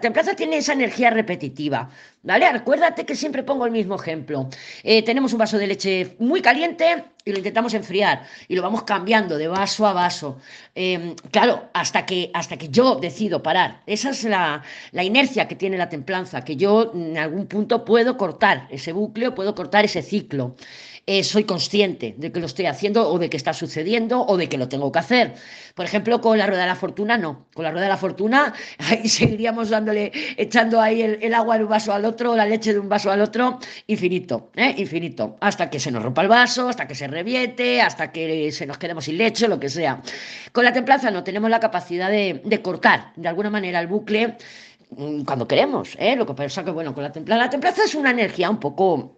templanza 0.00 0.34
tiene 0.34 0.58
esa 0.58 0.72
energía 0.72 1.10
repetitiva. 1.10 1.90
¿Vale? 2.22 2.50
Recuérdate 2.50 3.06
que 3.06 3.14
siempre 3.14 3.42
pongo 3.42 3.66
el 3.66 3.72
mismo 3.72 3.94
ejemplo. 3.94 4.48
Eh, 4.82 5.02
tenemos 5.02 5.32
un 5.32 5.38
vaso 5.38 5.58
de 5.58 5.66
leche 5.66 6.16
muy 6.18 6.42
caliente 6.42 7.04
y 7.26 7.32
lo 7.32 7.38
intentamos 7.38 7.74
enfriar 7.74 8.24
y 8.46 8.54
lo 8.54 8.62
vamos 8.62 8.84
cambiando 8.84 9.36
de 9.36 9.48
vaso 9.48 9.84
a 9.84 9.92
vaso. 9.92 10.38
Em, 10.76 11.16
claro, 11.32 11.68
hasta 11.74 12.06
que, 12.06 12.30
hasta 12.32 12.56
que 12.56 12.68
yo 12.68 12.94
decido 12.94 13.42
parar. 13.42 13.82
Esa 13.86 14.10
es 14.10 14.22
la, 14.22 14.62
la, 14.92 15.02
inercia 15.02 15.48
que 15.48 15.56
tiene 15.56 15.76
la 15.76 15.88
templanza, 15.88 16.44
que 16.44 16.54
yo 16.54 16.92
en 16.94 17.18
algún 17.18 17.46
punto 17.48 17.84
puedo 17.84 18.16
cortar 18.16 18.68
ese 18.70 18.92
bucle, 18.92 19.32
puedo 19.32 19.56
cortar 19.56 19.84
ese 19.84 20.02
ciclo. 20.02 20.54
Eh, 21.08 21.22
soy 21.22 21.44
consciente 21.44 22.16
de 22.18 22.32
que 22.32 22.40
lo 22.40 22.46
estoy 22.46 22.66
haciendo 22.66 23.08
o 23.08 23.16
de 23.20 23.30
que 23.30 23.36
está 23.36 23.52
sucediendo 23.52 24.26
o 24.26 24.36
de 24.36 24.48
que 24.48 24.58
lo 24.58 24.68
tengo 24.68 24.90
que 24.90 24.98
hacer. 24.98 25.34
Por 25.76 25.84
ejemplo, 25.84 26.20
con 26.20 26.36
la 26.36 26.48
rueda 26.48 26.62
de 26.62 26.66
la 26.66 26.74
fortuna, 26.74 27.16
no. 27.16 27.46
Con 27.54 27.62
la 27.62 27.70
rueda 27.70 27.84
de 27.84 27.90
la 27.90 27.96
fortuna, 27.96 28.52
ahí 28.78 29.08
seguiríamos 29.08 29.70
dándole, 29.70 30.10
echando 30.36 30.80
ahí 30.80 31.02
el, 31.02 31.32
agua 31.32 31.58
de 31.58 31.64
un 31.64 31.70
vaso 31.70 31.92
al 31.92 32.04
otro, 32.06 32.34
la 32.34 32.44
leche 32.44 32.72
de 32.72 32.80
un 32.80 32.88
vaso 32.88 33.12
al 33.12 33.20
otro, 33.20 33.60
infinito, 33.86 34.50
¿eh? 34.56 34.74
infinito. 34.78 35.36
Hasta 35.40 35.70
que 35.70 35.78
se 35.78 35.92
nos 35.92 36.02
rompa 36.02 36.22
el 36.22 36.28
vaso, 36.28 36.68
hasta 36.68 36.88
que 36.88 36.96
se 36.96 37.06
reviente, 37.06 37.80
hasta 37.80 38.10
que 38.10 38.50
se 38.50 38.66
nos 38.66 38.76
quedemos 38.76 39.04
sin 39.04 39.16
leche, 39.16 39.46
lo 39.46 39.60
que 39.60 39.68
sea. 39.68 40.02
Con 40.50 40.64
la 40.64 40.72
templanza 40.72 41.12
no 41.12 41.22
tenemos 41.22 41.48
la 41.50 41.60
capacidad 41.60 42.10
de, 42.10 42.60
cortar 42.64 43.12
de 43.14 43.28
alguna 43.28 43.50
manera 43.50 43.78
el 43.78 43.86
bucle 43.86 44.36
mm, 44.90 45.20
cuando 45.22 45.46
queremos, 45.46 45.94
¿eh? 46.00 46.16
Lo 46.16 46.26
que 46.26 46.34
pasa 46.34 46.64
que, 46.64 46.72
bueno, 46.72 46.92
con 46.94 47.04
la 47.04 47.12
templanza, 47.12 47.44
la 47.44 47.50
templanza 47.50 47.84
es 47.84 47.94
una 47.94 48.10
energía 48.10 48.50
un 48.50 48.58
poco 48.58 49.15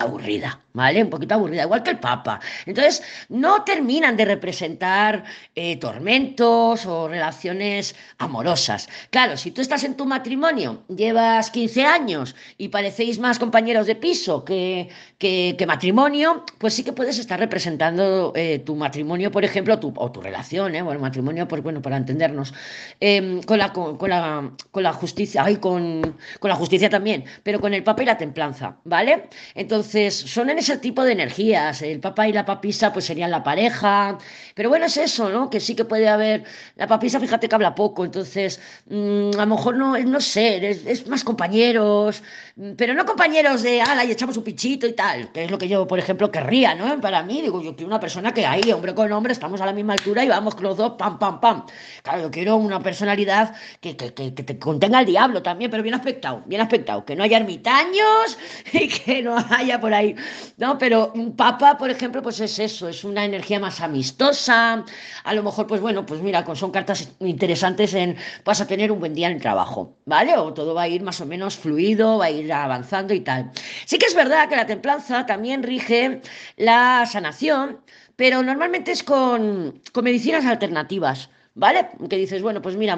aburrida, 0.00 0.60
¿vale? 0.72 1.02
Un 1.02 1.10
poquito 1.10 1.34
aburrida, 1.34 1.64
igual 1.64 1.82
que 1.82 1.90
el 1.90 1.98
Papa. 1.98 2.40
Entonces, 2.66 3.02
no 3.28 3.62
terminan 3.64 4.16
de 4.16 4.24
representar 4.24 5.24
eh, 5.54 5.76
tormentos 5.76 6.86
o 6.86 7.08
relaciones 7.08 7.94
amorosas. 8.18 8.88
Claro, 9.10 9.36
si 9.36 9.50
tú 9.50 9.60
estás 9.60 9.84
en 9.84 9.96
tu 9.96 10.06
matrimonio, 10.06 10.82
llevas 10.88 11.50
15 11.50 11.84
años 11.84 12.34
y 12.58 12.68
parecéis 12.68 13.18
más 13.18 13.38
compañeros 13.38 13.86
de 13.86 13.94
piso 13.94 14.44
que, 14.44 14.88
que, 15.18 15.64
matrimonio, 15.66 16.44
pues 16.58 16.74
sí 16.74 16.82
que 16.82 16.92
puedes 16.92 17.18
estar 17.18 17.38
representando 17.38 18.32
eh, 18.34 18.60
tu 18.60 18.74
matrimonio, 18.74 19.30
por 19.30 19.44
ejemplo, 19.44 19.78
tu, 19.78 19.92
o 19.96 20.10
tu 20.10 20.20
relación, 20.20 20.74
¿eh? 20.74 20.82
Bueno, 20.82 21.00
matrimonio, 21.00 21.46
pues 21.46 21.62
bueno, 21.62 21.82
para 21.82 21.96
entendernos, 21.96 22.54
em, 23.00 23.42
con, 23.42 23.58
la, 23.58 23.72
con, 23.72 23.96
la, 24.08 24.50
con 24.70 24.82
la 24.82 24.92
justicia, 24.92 25.44
ay, 25.44 25.56
con, 25.56 26.16
con 26.40 26.48
la 26.48 26.56
justicia 26.56 26.88
también, 26.88 27.24
pero 27.42 27.60
con 27.60 27.74
el 27.74 27.84
Papa 27.84 28.02
y 28.02 28.06
la 28.06 28.16
templanza, 28.16 28.76
¿vale? 28.84 29.28
Entonces, 29.54 29.89
son 30.10 30.50
en 30.50 30.58
ese 30.58 30.78
tipo 30.78 31.04
de 31.04 31.12
energías. 31.12 31.82
El 31.82 32.00
papá 32.00 32.28
y 32.28 32.32
la 32.32 32.44
papisa, 32.44 32.92
pues 32.92 33.04
serían 33.04 33.30
la 33.30 33.42
pareja. 33.42 34.18
Pero 34.54 34.68
bueno, 34.68 34.86
es 34.86 34.96
eso, 34.96 35.30
¿no? 35.30 35.50
Que 35.50 35.60
sí 35.60 35.74
que 35.74 35.84
puede 35.84 36.08
haber. 36.08 36.44
La 36.76 36.86
papisa, 36.86 37.20
fíjate 37.20 37.48
que 37.48 37.54
habla 37.54 37.74
poco, 37.74 38.04
entonces, 38.04 38.60
mm, 38.86 39.30
a 39.38 39.46
lo 39.46 39.56
mejor 39.56 39.76
no, 39.76 39.98
no 39.98 40.20
sé, 40.20 40.70
es, 40.70 41.06
más 41.06 41.24
compañeros, 41.24 42.22
mm, 42.56 42.72
pero 42.76 42.94
no 42.94 43.04
compañeros 43.06 43.62
de, 43.62 43.80
ala, 43.80 44.04
y 44.04 44.12
echamos 44.12 44.36
un 44.36 44.44
pichito 44.44 44.86
y 44.86 44.92
tal, 44.92 45.32
que 45.32 45.44
es 45.44 45.50
lo 45.50 45.58
que 45.58 45.68
yo, 45.68 45.86
por 45.86 45.98
ejemplo, 45.98 46.30
querría, 46.30 46.74
¿no? 46.74 47.00
Para 47.00 47.22
mí, 47.22 47.42
digo, 47.42 47.62
yo 47.62 47.74
quiero 47.74 47.88
una 47.88 48.00
persona 48.00 48.32
que 48.32 48.46
ahí, 48.46 48.70
hombre 48.72 48.94
con 48.94 49.10
hombre, 49.12 49.32
estamos 49.32 49.60
a 49.60 49.66
la 49.66 49.72
misma 49.72 49.94
altura 49.94 50.24
y 50.24 50.28
vamos 50.28 50.60
los 50.60 50.76
dos, 50.76 50.92
pam, 50.98 51.18
pam, 51.18 51.40
pam. 51.40 51.66
Claro, 52.02 52.22
yo 52.22 52.30
quiero 52.30 52.56
una 52.56 52.80
personalidad 52.80 53.54
que, 53.80 53.96
que, 53.96 54.12
que, 54.14 54.34
que 54.34 54.42
te 54.42 54.58
contenga 54.58 55.00
el 55.00 55.06
diablo 55.06 55.42
también, 55.42 55.70
pero 55.70 55.82
bien 55.82 55.94
aspectado, 55.94 56.42
bien 56.46 56.60
aspectado, 56.60 57.04
que 57.04 57.16
no 57.16 57.24
haya 57.24 57.38
ermitaños 57.38 58.38
y 58.72 58.88
que 58.88 59.22
no 59.22 59.36
haya 59.50 59.79
por 59.80 59.94
ahí, 59.94 60.14
¿no? 60.58 60.78
Pero 60.78 61.12
un 61.14 61.34
papa, 61.36 61.76
por 61.78 61.90
ejemplo, 61.90 62.22
pues 62.22 62.40
es 62.40 62.58
eso, 62.58 62.88
es 62.88 63.04
una 63.04 63.24
energía 63.24 63.58
más 63.58 63.80
amistosa, 63.80 64.84
a 65.24 65.34
lo 65.34 65.42
mejor, 65.42 65.66
pues 65.66 65.80
bueno, 65.80 66.06
pues 66.06 66.20
mira, 66.20 66.44
son 66.54 66.70
cartas 66.70 67.08
interesantes 67.20 67.94
en, 67.94 68.16
vas 68.44 68.60
a 68.60 68.66
tener 68.66 68.92
un 68.92 69.00
buen 69.00 69.14
día 69.14 69.28
en 69.28 69.34
el 69.34 69.40
trabajo, 69.40 69.96
¿vale? 70.04 70.36
O 70.36 70.52
todo 70.52 70.74
va 70.74 70.82
a 70.82 70.88
ir 70.88 71.02
más 71.02 71.20
o 71.20 71.26
menos 71.26 71.56
fluido, 71.56 72.18
va 72.18 72.26
a 72.26 72.30
ir 72.30 72.52
avanzando 72.52 73.14
y 73.14 73.20
tal. 73.20 73.50
Sí 73.86 73.98
que 73.98 74.06
es 74.06 74.14
verdad 74.14 74.48
que 74.48 74.56
la 74.56 74.66
templanza 74.66 75.26
también 75.26 75.62
rige 75.62 76.20
la 76.56 77.06
sanación, 77.06 77.80
pero 78.16 78.42
normalmente 78.42 78.92
es 78.92 79.02
con, 79.02 79.80
con 79.92 80.04
medicinas 80.04 80.44
alternativas. 80.44 81.30
¿Vale? 81.54 81.88
Que 82.08 82.16
dices, 82.16 82.42
bueno, 82.42 82.62
pues 82.62 82.76
mira, 82.76 82.96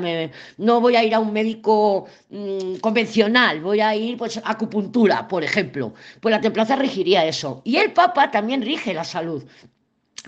no 0.59 0.80
voy 0.80 0.97
a 0.97 1.02
ir 1.02 1.14
a 1.14 1.21
un 1.21 1.32
médico 1.32 2.06
mm, 2.28 2.76
convencional, 2.76 3.61
voy 3.61 3.80
a 3.80 3.97
ir 3.97 4.18
pues 4.18 4.37
a 4.37 4.42
acupuntura, 4.44 5.26
por 5.26 5.42
ejemplo. 5.42 5.94
Pues 6.21 6.32
la 6.32 6.40
templanza 6.40 6.76
regiría 6.76 7.25
eso. 7.25 7.62
Y 7.64 7.76
el 7.76 7.92
Papa 7.92 8.30
también 8.30 8.62
rige 8.62 8.92
la 8.92 9.04
salud. 9.04 9.44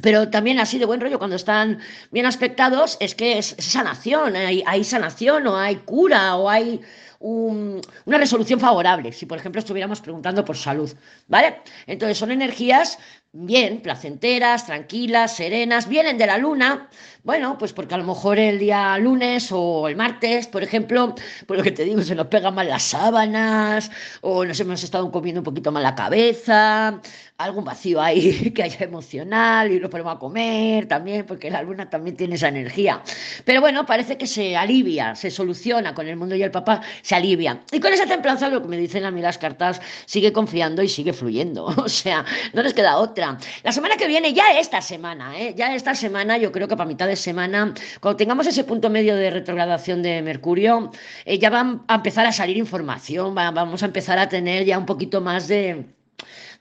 Pero 0.03 0.29
también 0.29 0.59
así 0.59 0.79
de 0.79 0.87
buen 0.87 1.01
rollo, 1.01 1.19
cuando 1.19 1.37
están 1.37 1.79
bien 2.11 2.27
aspectados, 2.27 2.97
es 2.99 3.15
que 3.15 3.39
es, 3.39 3.55
sanación, 3.59 4.35
hay, 4.35 4.65
hay, 4.67 4.83
sanación 4.83 5.47
o 5.47 5.57
hay 5.57 5.77
cura 5.77 6.35
o 6.37 6.51
hay 6.51 6.81
una 7.21 8.19
resolución 8.19 8.61
favorable, 8.61 9.13
si 9.13 9.27
por 9.27 9.39
ejemplo 9.39 9.61
estuviéramos 9.61 10.01
preguntando 10.01 10.45
por 10.45 10.57
salud, 10.57 10.93
¿vale? 11.29 11.61
Entonces 11.87 12.19
son 12.19 12.31
energías 12.31 12.99
bien, 13.37 13.81
placenteras, 13.81 14.65
tranquilas, 14.65 15.35
serenas, 15.35 15.89
vienen 15.89 16.17
de 16.17 16.27
la 16.27 16.39
luna, 16.39 16.89
bueno, 17.25 17.59
pues 17.59 17.73
porque 17.73 17.95
a 17.95 17.99
lo 17.99 18.05
mejor 18.05 18.39
el 18.39 18.61
día 18.61 18.97
lunes 18.99 19.49
o 19.51 19.89
el 19.89 19.97
martes, 19.97 20.47
por 20.47 20.63
ejemplo, 20.63 21.15
por 21.47 21.57
lo 21.57 21.63
que 21.65 21.73
te 21.73 21.83
digo, 21.83 22.01
se 22.03 22.15
nos 22.15 22.29
pegan 22.29 22.55
mal 22.55 22.69
las 22.69 22.85
sábanas, 22.85 23.91
o 24.21 24.45
nos 24.45 24.61
hemos 24.61 24.85
estado 24.85 25.11
comiendo 25.11 25.41
un 25.41 25.45
poquito 25.45 25.73
mal 25.73 25.83
la 25.83 25.97
cabeza, 25.97 27.01
algún 27.39 27.65
vacío 27.65 28.01
ahí 28.01 28.53
que 28.55 28.63
haya 28.63 28.85
emocional 28.85 29.73
y 29.73 29.81
lo 29.81 29.91
ponemos 29.91 30.15
a 30.15 30.19
comer 30.19 30.87
también, 30.87 31.27
porque 31.27 31.51
la 31.51 31.63
luna 31.63 31.91
también 31.91 32.17
tiene 32.17 32.37
esa 32.37 32.49
energía. 32.49 33.03
Pero 33.45 33.61
bueno, 33.61 33.85
parece 33.85 34.17
que 34.17 34.27
se 34.29 34.57
alivia, 34.57 35.17
se 35.17 35.31
soluciona 35.31 35.95
con 35.95 36.07
el 36.07 36.17
mundo 36.17 36.37
y 36.37 36.43
el 36.43 36.51
papá, 36.53 36.83
se 37.05 37.15
alivia. 37.15 37.61
Y 37.71 37.81
con 37.81 37.93
esa 37.93 38.07
templanza, 38.07 38.49
lo 38.49 38.63
que 38.63 38.69
me 38.69 38.79
dicen 38.79 39.05
a 39.05 39.11
mí 39.11 39.21
las 39.21 39.37
cartas, 39.37 39.81
sigue 40.07 40.33
confiando 40.33 40.83
y 40.83 40.89
sigue 40.89 41.13
fluyendo. 41.13 41.67
O 41.85 41.89
sea, 41.89 42.25
no 42.55 42.63
les 42.63 42.73
queda 42.73 42.97
otra. 42.97 43.37
La 43.63 43.71
semana 43.71 43.97
que 43.97 44.07
viene, 44.09 44.33
ya 44.33 44.59
esta 44.59 44.81
semana, 44.81 45.39
¿eh? 45.39 45.55
ya 45.55 45.75
esta 45.75 45.95
semana, 45.95 46.39
yo 46.39 46.51
creo 46.51 46.67
que 46.67 46.77
para 46.77 46.89
mitad 46.89 47.07
de 47.07 47.17
semana, 47.17 47.75
cuando 48.01 48.17
tengamos 48.17 48.47
ese 48.47 48.65
punto 48.65 48.89
medio 48.89 49.15
de 49.17 49.31
retrogradación 49.31 50.03
de 50.03 50.23
Mercurio, 50.23 50.91
eh, 51.27 51.39
ya 51.39 51.51
va 51.51 51.79
a 51.87 51.95
empezar 51.97 52.25
a 52.27 52.33
salir 52.33 52.57
información, 52.57 53.35
vamos 53.35 53.83
a 53.83 53.87
empezar 53.87 54.19
a 54.19 54.31
tener 54.31 54.65
ya 54.65 54.79
un 54.79 54.87
poquito 54.87 55.21
más 55.21 55.47
de 55.47 55.85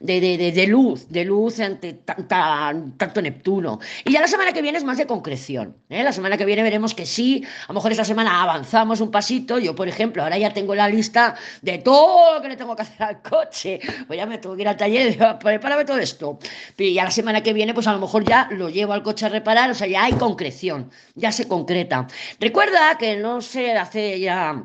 de, 0.04 0.68
luz, 0.68 1.08
de 1.10 1.24
luz 1.24 1.60
ante 1.60 1.94
tanto 1.94 3.22
Neptuno. 3.22 3.80
Y 4.04 4.12
ya 4.12 4.22
la 4.22 4.28
semana 4.28 4.52
que 4.52 4.62
viene 4.62 4.78
es 4.78 4.84
más 4.84 4.98
de 4.98 5.08
concreción. 5.08 5.78
¿eh? 5.90 6.04
La 6.04 6.12
semana 6.12 6.38
que 6.38 6.46
viene 6.46 6.62
veremos 6.62 6.94
que 6.94 7.06
sí, 7.06 7.44
a 7.64 7.68
lo 7.70 7.76
mejor 7.76 7.92
esta 7.92 8.04
semana 8.04 8.44
avanzamos 8.44 9.00
un 9.00 9.12
pasito. 9.12 9.60
Yo, 9.60 9.74
por 9.76 9.88
ejemplo, 9.88 10.24
ahora 10.24 10.38
ya 10.38 10.54
tengo 10.54 10.76
la 10.76 10.90
lista 10.90 11.36
de 11.62 11.78
todo 11.78 12.36
lo 12.36 12.42
que 12.42 12.50
le 12.50 12.58
tengo 12.58 12.76
que 12.76 12.82
hacer 12.82 13.02
al 13.04 13.22
coche. 13.22 13.80
Pues 14.06 14.18
ya 14.18 14.26
me 14.26 14.38
tengo 14.38 14.56
que 14.56 14.64
ir 14.64 14.68
al 14.68 14.78
taller 14.78 15.12
y 15.14 15.44
prepárame 15.44 15.86
todo 15.86 16.00
esto. 16.00 16.38
Y 16.78 16.94
ya 16.94 17.06
la 17.06 17.12
semana 17.12 17.42
que 17.42 17.54
viene, 17.54 17.74
pues 17.74 17.88
a 17.88 17.94
lo 17.94 18.00
mejor 18.00 18.26
ya 18.26 18.50
lo 18.52 18.70
llevo 18.70 18.94
al 18.94 19.04
coche 19.04 19.26
a 19.26 19.30
reparar, 19.30 19.72
o 19.72 19.74
sea, 19.74 19.88
ya 19.88 20.04
hay 20.04 20.14
concreción, 20.14 20.92
ya 21.16 21.32
se 21.32 21.48
concreta. 21.48 22.08
Recuerda 22.40 22.98
que 22.98 23.16
no 23.16 23.42
se 23.42 23.72
hace 23.72 24.20
ya 24.20 24.64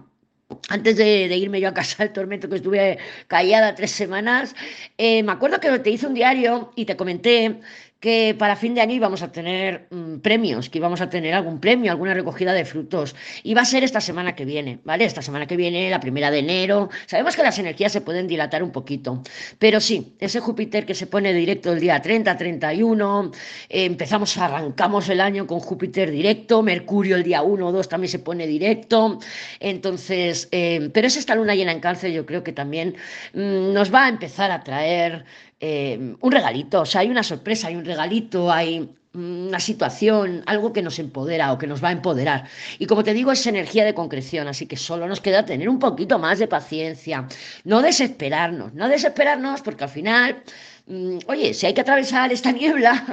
antes 0.71 0.97
de, 0.97 1.37
irme 1.37 1.61
yo 1.61 1.69
a 1.69 1.75
casa 1.75 2.05
del 2.05 2.13
tormento, 2.13 2.49
que 2.49 2.57
estuve 2.57 2.99
callada 3.27 3.75
tres 3.75 3.91
semanas, 3.91 4.55
eh, 4.97 5.23
me 5.23 5.33
acuerdo 5.33 5.61
que 5.61 5.79
te 5.79 5.91
hice 5.91 6.07
un 6.07 6.15
diario 6.15 6.73
y 6.75 6.87
te 6.87 6.97
comenté 6.97 7.61
que 8.01 8.37
para 8.39 8.55
fin 8.55 8.75
de 8.75 8.81
año 8.81 8.95
íbamos 8.95 9.23
a 9.23 9.33
tener 9.33 9.89
mm, 9.91 10.19
premios, 10.19 10.71
que 10.71 10.79
íbamos 10.79 11.01
a 11.01 11.11
tener 11.11 11.35
algún 11.35 11.59
premio, 11.59 11.91
alguna 11.91 12.15
recogida 12.15 12.53
de 12.53 12.65
frutos. 12.65 13.17
Y 13.43 13.55
va 13.55 13.63
a 13.63 13.65
ser 13.65 13.83
esta 13.83 14.01
semana 14.01 14.37
que 14.37 14.45
viene, 14.45 14.79
¿vale? 14.85 15.05
Esta 15.05 15.23
semana 15.23 15.47
que 15.47 15.57
viene, 15.57 15.91
la 15.91 15.99
primera 15.99 16.31
de 16.31 16.39
enero. 16.39 16.91
Sabemos 17.07 17.35
que 17.35 17.43
las 17.43 17.59
energías 17.59 17.93
se 17.93 18.01
pueden 18.01 18.29
dilatar 18.29 18.63
un 18.63 18.71
poquito, 18.71 19.23
pero 19.59 19.81
sí, 19.81 20.15
ese 20.21 20.41
Júpiter 20.41 20.87
que 20.87 20.95
se 20.95 21.07
pone 21.07 21.33
directo 21.33 21.73
el 21.73 21.81
día 21.81 22.01
30, 22.01 22.37
31, 22.37 23.33
eh, 23.69 23.85
empezamos, 23.85 24.37
arrancamos 24.39 25.09
el 25.09 25.21
año 25.21 25.47
con 25.47 25.59
Júpiter 25.59 26.11
directo, 26.11 26.63
Mercurio 26.63 27.17
el 27.17 27.25
día 27.25 27.43
1 27.43 27.67
o 27.67 27.73
2 27.73 27.89
también 27.89 28.11
se 28.11 28.21
pone 28.21 28.47
directo. 28.47 29.19
Entonces, 29.59 30.49
eh, 30.53 30.91
pero 30.93 31.09
es 31.09 31.17
esta 31.17 31.35
luna 31.35 31.55
llena 31.55 31.73
en 31.73 31.81
cáncer, 31.81 32.13
yo 32.13 32.25
creo 32.25 32.45
que 32.45 32.53
también 32.53 32.95
mm, 33.35 33.73
nos 33.73 33.93
va 33.93 34.07
a 34.07 34.09
empezar 34.09 34.53
a 34.53 34.63
traer 34.63 35.25
eh, 35.61 36.15
un 36.21 36.33
regalito, 36.33 36.83
o 36.83 36.87
sea, 36.87 37.01
hay 37.01 37.11
una 37.11 37.23
sorpresa, 37.23 37.69
hay 37.69 37.77
un 37.77 37.85
regalito, 37.85 38.51
hay 38.51 38.89
una 39.15 39.59
situación, 39.59 40.43
algo 40.47 40.73
que 40.73 40.83
nos 40.83 40.99
empodera 40.99 41.53
o 41.53 41.59
que 41.59 41.67
nos 41.67 41.83
va 41.83 41.89
a 41.89 41.93
empoderar. 41.93 42.49
Y 42.79 42.87
como 42.87 43.03
te 43.03 43.15
digo, 43.15 43.33
es 43.33 43.47
energía 43.47 43.85
de 43.85 43.95
concreción, 43.95 44.49
así 44.49 44.67
que 44.67 44.77
solo 44.77 45.09
nos 45.09 45.21
queda 45.21 45.45
tener 45.45 45.69
un 45.69 45.79
poquito 45.79 46.19
más 46.19 46.39
de 46.39 46.47
paciencia, 46.47 47.27
no 47.65 47.83
desesperarnos, 47.83 48.75
no 48.75 48.89
desesperarnos 48.89 49.63
porque 49.63 49.85
al 49.85 49.91
final 49.91 50.43
oye, 51.27 51.53
si 51.53 51.67
hay 51.67 51.75
que 51.75 51.83
atravesar 51.83 52.33
esta 52.33 52.53
niebla, 52.59 53.05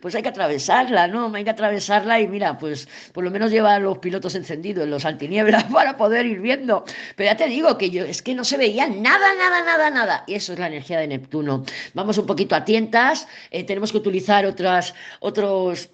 pues 0.00 0.14
hay 0.14 0.22
que 0.22 0.28
atravesarla, 0.28 1.08
¿no? 1.08 1.32
Hay 1.34 1.44
que 1.44 1.50
atravesarla 1.50 2.20
y 2.20 2.28
mira, 2.28 2.58
pues 2.58 2.88
por 3.12 3.24
lo 3.24 3.30
menos 3.30 3.50
lleva 3.50 3.78
los 3.78 3.98
pilotos 3.98 4.34
encendidos, 4.34 4.88
los 4.88 5.04
antinieblas, 5.04 5.64
para 5.72 5.96
poder 5.96 6.26
ir 6.26 6.40
viendo. 6.40 6.84
Pero 7.16 7.30
ya 7.30 7.36
te 7.36 7.46
digo 7.46 7.76
que 7.78 7.90
yo, 7.90 8.04
es 8.04 8.22
que 8.22 8.34
no 8.34 8.44
se 8.44 8.56
veía 8.56 8.88
nada, 8.88 9.34
nada, 9.36 9.64
nada, 9.64 9.90
nada. 9.90 10.24
Y 10.26 10.34
eso 10.34 10.52
es 10.52 10.58
la 10.58 10.68
energía 10.68 11.00
de 11.00 11.08
Neptuno. 11.08 11.64
Vamos 11.94 12.18
un 12.18 12.26
poquito 12.26 12.54
a 12.54 12.64
tientas, 12.64 13.28
eh, 13.50 13.64
tenemos 13.64 13.92
que 13.92 13.98
utilizar 13.98 14.46
otras, 14.46 14.94
otros 15.20 15.90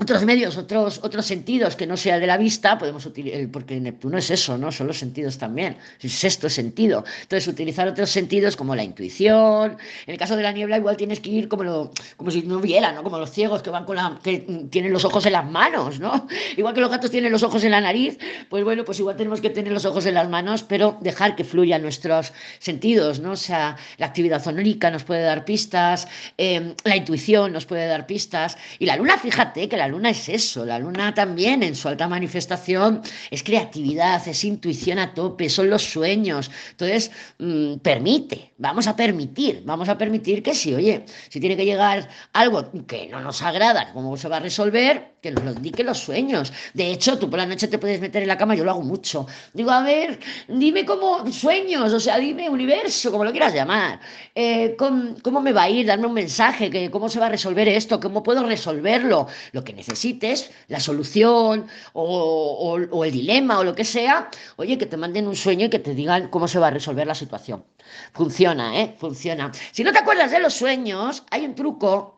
otros 0.00 0.24
medios, 0.24 0.56
otros, 0.56 1.00
otros 1.02 1.26
sentidos 1.26 1.76
que 1.76 1.86
no 1.86 1.98
sea 1.98 2.18
de 2.18 2.26
la 2.26 2.38
vista, 2.38 2.78
podemos 2.78 3.04
utilizar, 3.04 3.46
porque 3.52 3.78
Neptuno 3.78 4.16
es 4.16 4.30
eso, 4.30 4.56
¿no? 4.56 4.72
Son 4.72 4.86
los 4.86 4.96
sentidos 4.96 5.36
también, 5.36 5.76
el 6.00 6.10
sexto 6.10 6.48
sentido. 6.48 7.04
Entonces, 7.20 7.46
utilizar 7.46 7.86
otros 7.86 8.08
sentidos 8.08 8.56
como 8.56 8.74
la 8.74 8.84
intuición. 8.84 9.76
En 10.06 10.12
el 10.12 10.18
caso 10.18 10.34
de 10.34 10.44
la 10.44 10.52
niebla, 10.52 10.78
igual 10.78 10.96
tienes 10.96 11.20
que 11.20 11.28
ir 11.28 11.48
como, 11.48 11.64
lo, 11.64 11.90
como 12.16 12.30
si 12.30 12.42
no 12.42 12.58
viera, 12.58 12.92
¿no? 12.92 13.02
Como 13.02 13.18
los 13.18 13.30
ciegos 13.30 13.62
que 13.62 13.68
van 13.68 13.84
con 13.84 13.96
la, 13.96 14.18
que 14.22 14.38
tienen 14.70 14.94
los 14.94 15.04
ojos 15.04 15.26
en 15.26 15.32
las 15.32 15.48
manos, 15.50 16.00
¿no? 16.00 16.26
Igual 16.56 16.72
que 16.72 16.80
los 16.80 16.90
gatos 16.90 17.10
tienen 17.10 17.30
los 17.30 17.42
ojos 17.42 17.62
en 17.62 17.72
la 17.72 17.80
nariz, 17.82 18.18
pues 18.48 18.64
bueno, 18.64 18.84
pues 18.84 18.98
igual 18.98 19.16
tenemos 19.16 19.42
que 19.42 19.50
tener 19.50 19.72
los 19.72 19.84
ojos 19.84 20.06
en 20.06 20.14
las 20.14 20.28
manos, 20.28 20.62
pero 20.62 20.96
dejar 21.02 21.36
que 21.36 21.44
fluyan 21.44 21.82
nuestros 21.82 22.32
sentidos, 22.60 23.20
¿no? 23.20 23.32
O 23.32 23.36
sea, 23.36 23.76
la 23.98 24.06
actividad 24.06 24.42
zonórica 24.42 24.90
nos 24.90 25.04
puede 25.04 25.22
dar 25.22 25.44
pistas, 25.44 26.08
eh, 26.38 26.74
la 26.84 26.96
intuición 26.96 27.52
nos 27.52 27.66
puede 27.66 27.86
dar 27.86 28.06
pistas, 28.06 28.56
y 28.78 28.86
la 28.86 28.96
luna, 28.96 29.18
fíjate 29.18 29.68
que 29.68 29.76
la 29.76 29.81
luna 29.88 30.10
es 30.10 30.28
eso, 30.28 30.64
la 30.64 30.78
luna 30.78 31.14
también 31.14 31.62
en 31.62 31.74
su 31.74 31.88
alta 31.88 32.08
manifestación 32.08 33.02
es 33.30 33.42
creatividad, 33.42 34.26
es 34.26 34.44
intuición 34.44 34.98
a 34.98 35.14
tope, 35.14 35.48
son 35.48 35.70
los 35.70 35.82
sueños. 35.82 36.50
Entonces, 36.70 37.10
mmm, 37.38 37.76
permite, 37.76 38.52
vamos 38.58 38.86
a 38.86 38.96
permitir, 38.96 39.62
vamos 39.64 39.88
a 39.88 39.98
permitir 39.98 40.42
que 40.42 40.54
si, 40.54 40.74
oye, 40.74 41.04
si 41.28 41.40
tiene 41.40 41.56
que 41.56 41.64
llegar 41.64 42.08
algo 42.32 42.70
que 42.86 43.08
no 43.08 43.20
nos 43.20 43.42
agrada, 43.42 43.92
cómo 43.92 44.16
se 44.16 44.28
va 44.28 44.38
a 44.38 44.40
resolver, 44.40 45.11
que 45.22 45.30
nos 45.30 45.44
lo 45.44 45.52
indique 45.52 45.84
los 45.84 45.98
sueños. 45.98 46.52
De 46.74 46.90
hecho, 46.90 47.16
tú 47.16 47.30
por 47.30 47.38
la 47.38 47.46
noche 47.46 47.68
te 47.68 47.78
puedes 47.78 48.00
meter 48.00 48.22
en 48.22 48.28
la 48.28 48.36
cama, 48.36 48.56
yo 48.56 48.64
lo 48.64 48.72
hago 48.72 48.82
mucho. 48.82 49.26
Digo, 49.52 49.70
a 49.70 49.82
ver, 49.82 50.18
dime 50.48 50.84
cómo 50.84 51.30
sueños, 51.30 51.92
o 51.92 52.00
sea, 52.00 52.18
dime 52.18 52.50
universo, 52.50 53.12
como 53.12 53.24
lo 53.24 53.30
quieras 53.30 53.54
llamar. 53.54 54.00
Eh, 54.34 54.74
¿cómo, 54.76 55.14
¿cómo, 55.22 55.40
me 55.40 55.52
va 55.52 55.62
a 55.62 55.70
ir? 55.70 55.86
Darme 55.86 56.08
un 56.08 56.14
mensaje, 56.14 56.70
que, 56.70 56.90
cómo 56.90 57.08
se 57.08 57.20
va 57.20 57.26
a 57.26 57.28
resolver 57.28 57.68
esto, 57.68 58.00
cómo 58.00 58.24
puedo 58.24 58.44
resolverlo. 58.44 59.28
Lo 59.52 59.62
que 59.62 59.72
necesites, 59.72 60.50
la 60.66 60.80
solución 60.80 61.66
o, 61.92 62.02
o, 62.04 62.98
o 62.98 63.04
el 63.04 63.12
dilema 63.12 63.60
o 63.60 63.64
lo 63.64 63.76
que 63.76 63.84
sea, 63.84 64.28
oye, 64.56 64.76
que 64.76 64.86
te 64.86 64.96
manden 64.96 65.28
un 65.28 65.36
sueño 65.36 65.66
y 65.66 65.70
que 65.70 65.78
te 65.78 65.94
digan 65.94 66.28
cómo 66.30 66.48
se 66.48 66.58
va 66.58 66.66
a 66.66 66.70
resolver 66.70 67.06
la 67.06 67.14
situación. 67.14 67.64
Funciona, 68.12 68.80
¿eh? 68.80 68.96
Funciona. 68.98 69.52
Si 69.70 69.84
no 69.84 69.92
te 69.92 69.98
acuerdas 70.00 70.32
de 70.32 70.40
los 70.40 70.54
sueños, 70.54 71.22
hay 71.30 71.44
un 71.44 71.54
truco 71.54 72.11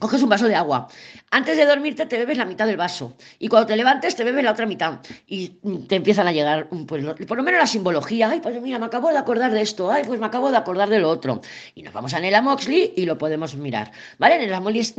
Coges 0.00 0.22
un 0.22 0.28
vaso 0.28 0.46
de 0.46 0.54
agua. 0.54 0.86
Antes 1.32 1.56
de 1.56 1.66
dormirte 1.66 2.06
te 2.06 2.16
bebes 2.18 2.38
la 2.38 2.44
mitad 2.44 2.68
del 2.68 2.76
vaso. 2.76 3.16
Y 3.40 3.48
cuando 3.48 3.66
te 3.66 3.76
levantes 3.76 4.14
te 4.14 4.22
bebes 4.22 4.44
la 4.44 4.52
otra 4.52 4.64
mitad. 4.64 5.00
Y 5.26 5.48
te 5.88 5.96
empiezan 5.96 6.28
a 6.28 6.32
llegar, 6.32 6.68
pues, 6.86 7.04
por 7.26 7.36
lo 7.36 7.42
menos 7.42 7.58
la 7.58 7.66
simbología. 7.66 8.30
Ay, 8.30 8.38
pues 8.40 8.62
mira, 8.62 8.78
me 8.78 8.86
acabo 8.86 9.10
de 9.10 9.18
acordar 9.18 9.50
de 9.50 9.60
esto. 9.60 9.90
Ay, 9.90 10.04
pues 10.06 10.20
me 10.20 10.26
acabo 10.26 10.52
de 10.52 10.56
acordar 10.56 10.88
de 10.88 11.00
lo 11.00 11.10
otro. 11.10 11.40
Y 11.74 11.82
nos 11.82 11.92
vamos 11.92 12.14
a 12.14 12.20
Nela 12.20 12.40
Moxley 12.40 12.92
y 12.96 13.06
lo 13.06 13.18
podemos 13.18 13.56
mirar. 13.56 13.90
¿Vale? 14.18 14.38
Nela 14.38 14.60
Moxley, 14.60 14.94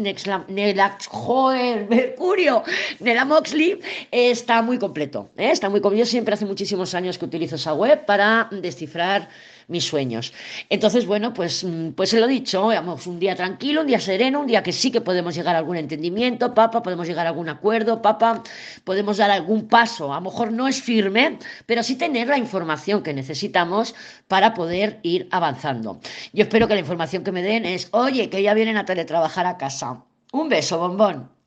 Nela, 0.50 0.98
Mercurio. 1.90 2.64
Nela 3.00 3.24
Moxley 3.24 3.80
está 4.12 4.62
muy 4.62 4.78
completo. 4.80 5.30
¿eh? 5.38 5.52
Está 5.52 5.70
muy 5.70 5.80
completo. 5.80 6.04
Yo 6.04 6.12
siempre 6.12 6.34
hace 6.34 6.46
muchísimos 6.46 6.94
años 6.94 7.18
que 7.18 7.24
utilizo 7.24 7.56
esa 7.56 7.74
web 7.74 8.06
para 8.06 8.50
descifrar 8.52 9.30
mis 9.70 9.86
sueños. 9.86 10.34
Entonces, 10.70 11.06
bueno, 11.06 11.34
pues, 11.34 11.64
mm, 11.64 11.92
pues 11.92 12.10
se 12.10 12.20
lo 12.20 12.26
he 12.26 12.30
dicho, 12.30 12.68
vamos, 12.68 13.08
un 13.08 13.20
día 13.20 13.36
tranquilo, 13.36 13.82
un 13.82 13.88
día 13.88 14.00
sereno, 14.00 14.42
un 14.42 14.48
día 14.48 14.64
que 14.64 14.72
sí 14.74 14.92
que 14.92 15.02
podemos 15.02 15.36
llegar 15.36 15.56
a 15.56 15.60
algún 15.60 15.78
entendimiento, 15.78 16.54
papá, 16.54 16.84
podemos 16.84 17.08
llegar 17.08 17.26
a 17.26 17.30
algún 17.30 17.50
acuerdo, 17.50 18.02
papá, 18.02 18.44
podemos 18.84 19.18
dar 19.18 19.32
algún 19.32 19.68
paso, 19.68 20.12
a 20.12 20.18
lo 20.18 20.22
mejor 20.22 20.52
no 20.52 20.68
es 20.68 20.82
firme, 20.82 21.38
pero 21.66 21.84
sí 21.84 21.96
tener 21.96 22.28
la 22.28 22.38
información 22.38 23.04
que 23.04 23.14
necesitamos 23.14 23.96
para 24.28 24.54
poder 24.54 25.00
ir 25.04 25.28
avanzando. 25.32 26.00
Yo 26.34 26.44
espero 26.44 26.68
que 26.68 26.74
la 26.74 26.82
información 26.82 27.24
que 27.24 27.32
me 27.32 27.44
den 27.44 27.66
es, 27.66 27.88
oye, 27.92 28.30
que 28.30 28.42
ya 28.44 28.54
vienen 28.54 28.78
a 28.78 28.86
teletrabajar 28.86 29.46
a 29.46 29.58
casa. 29.58 30.04
Un 30.32 30.50
beso, 30.50 30.78
bombón. 30.78 31.30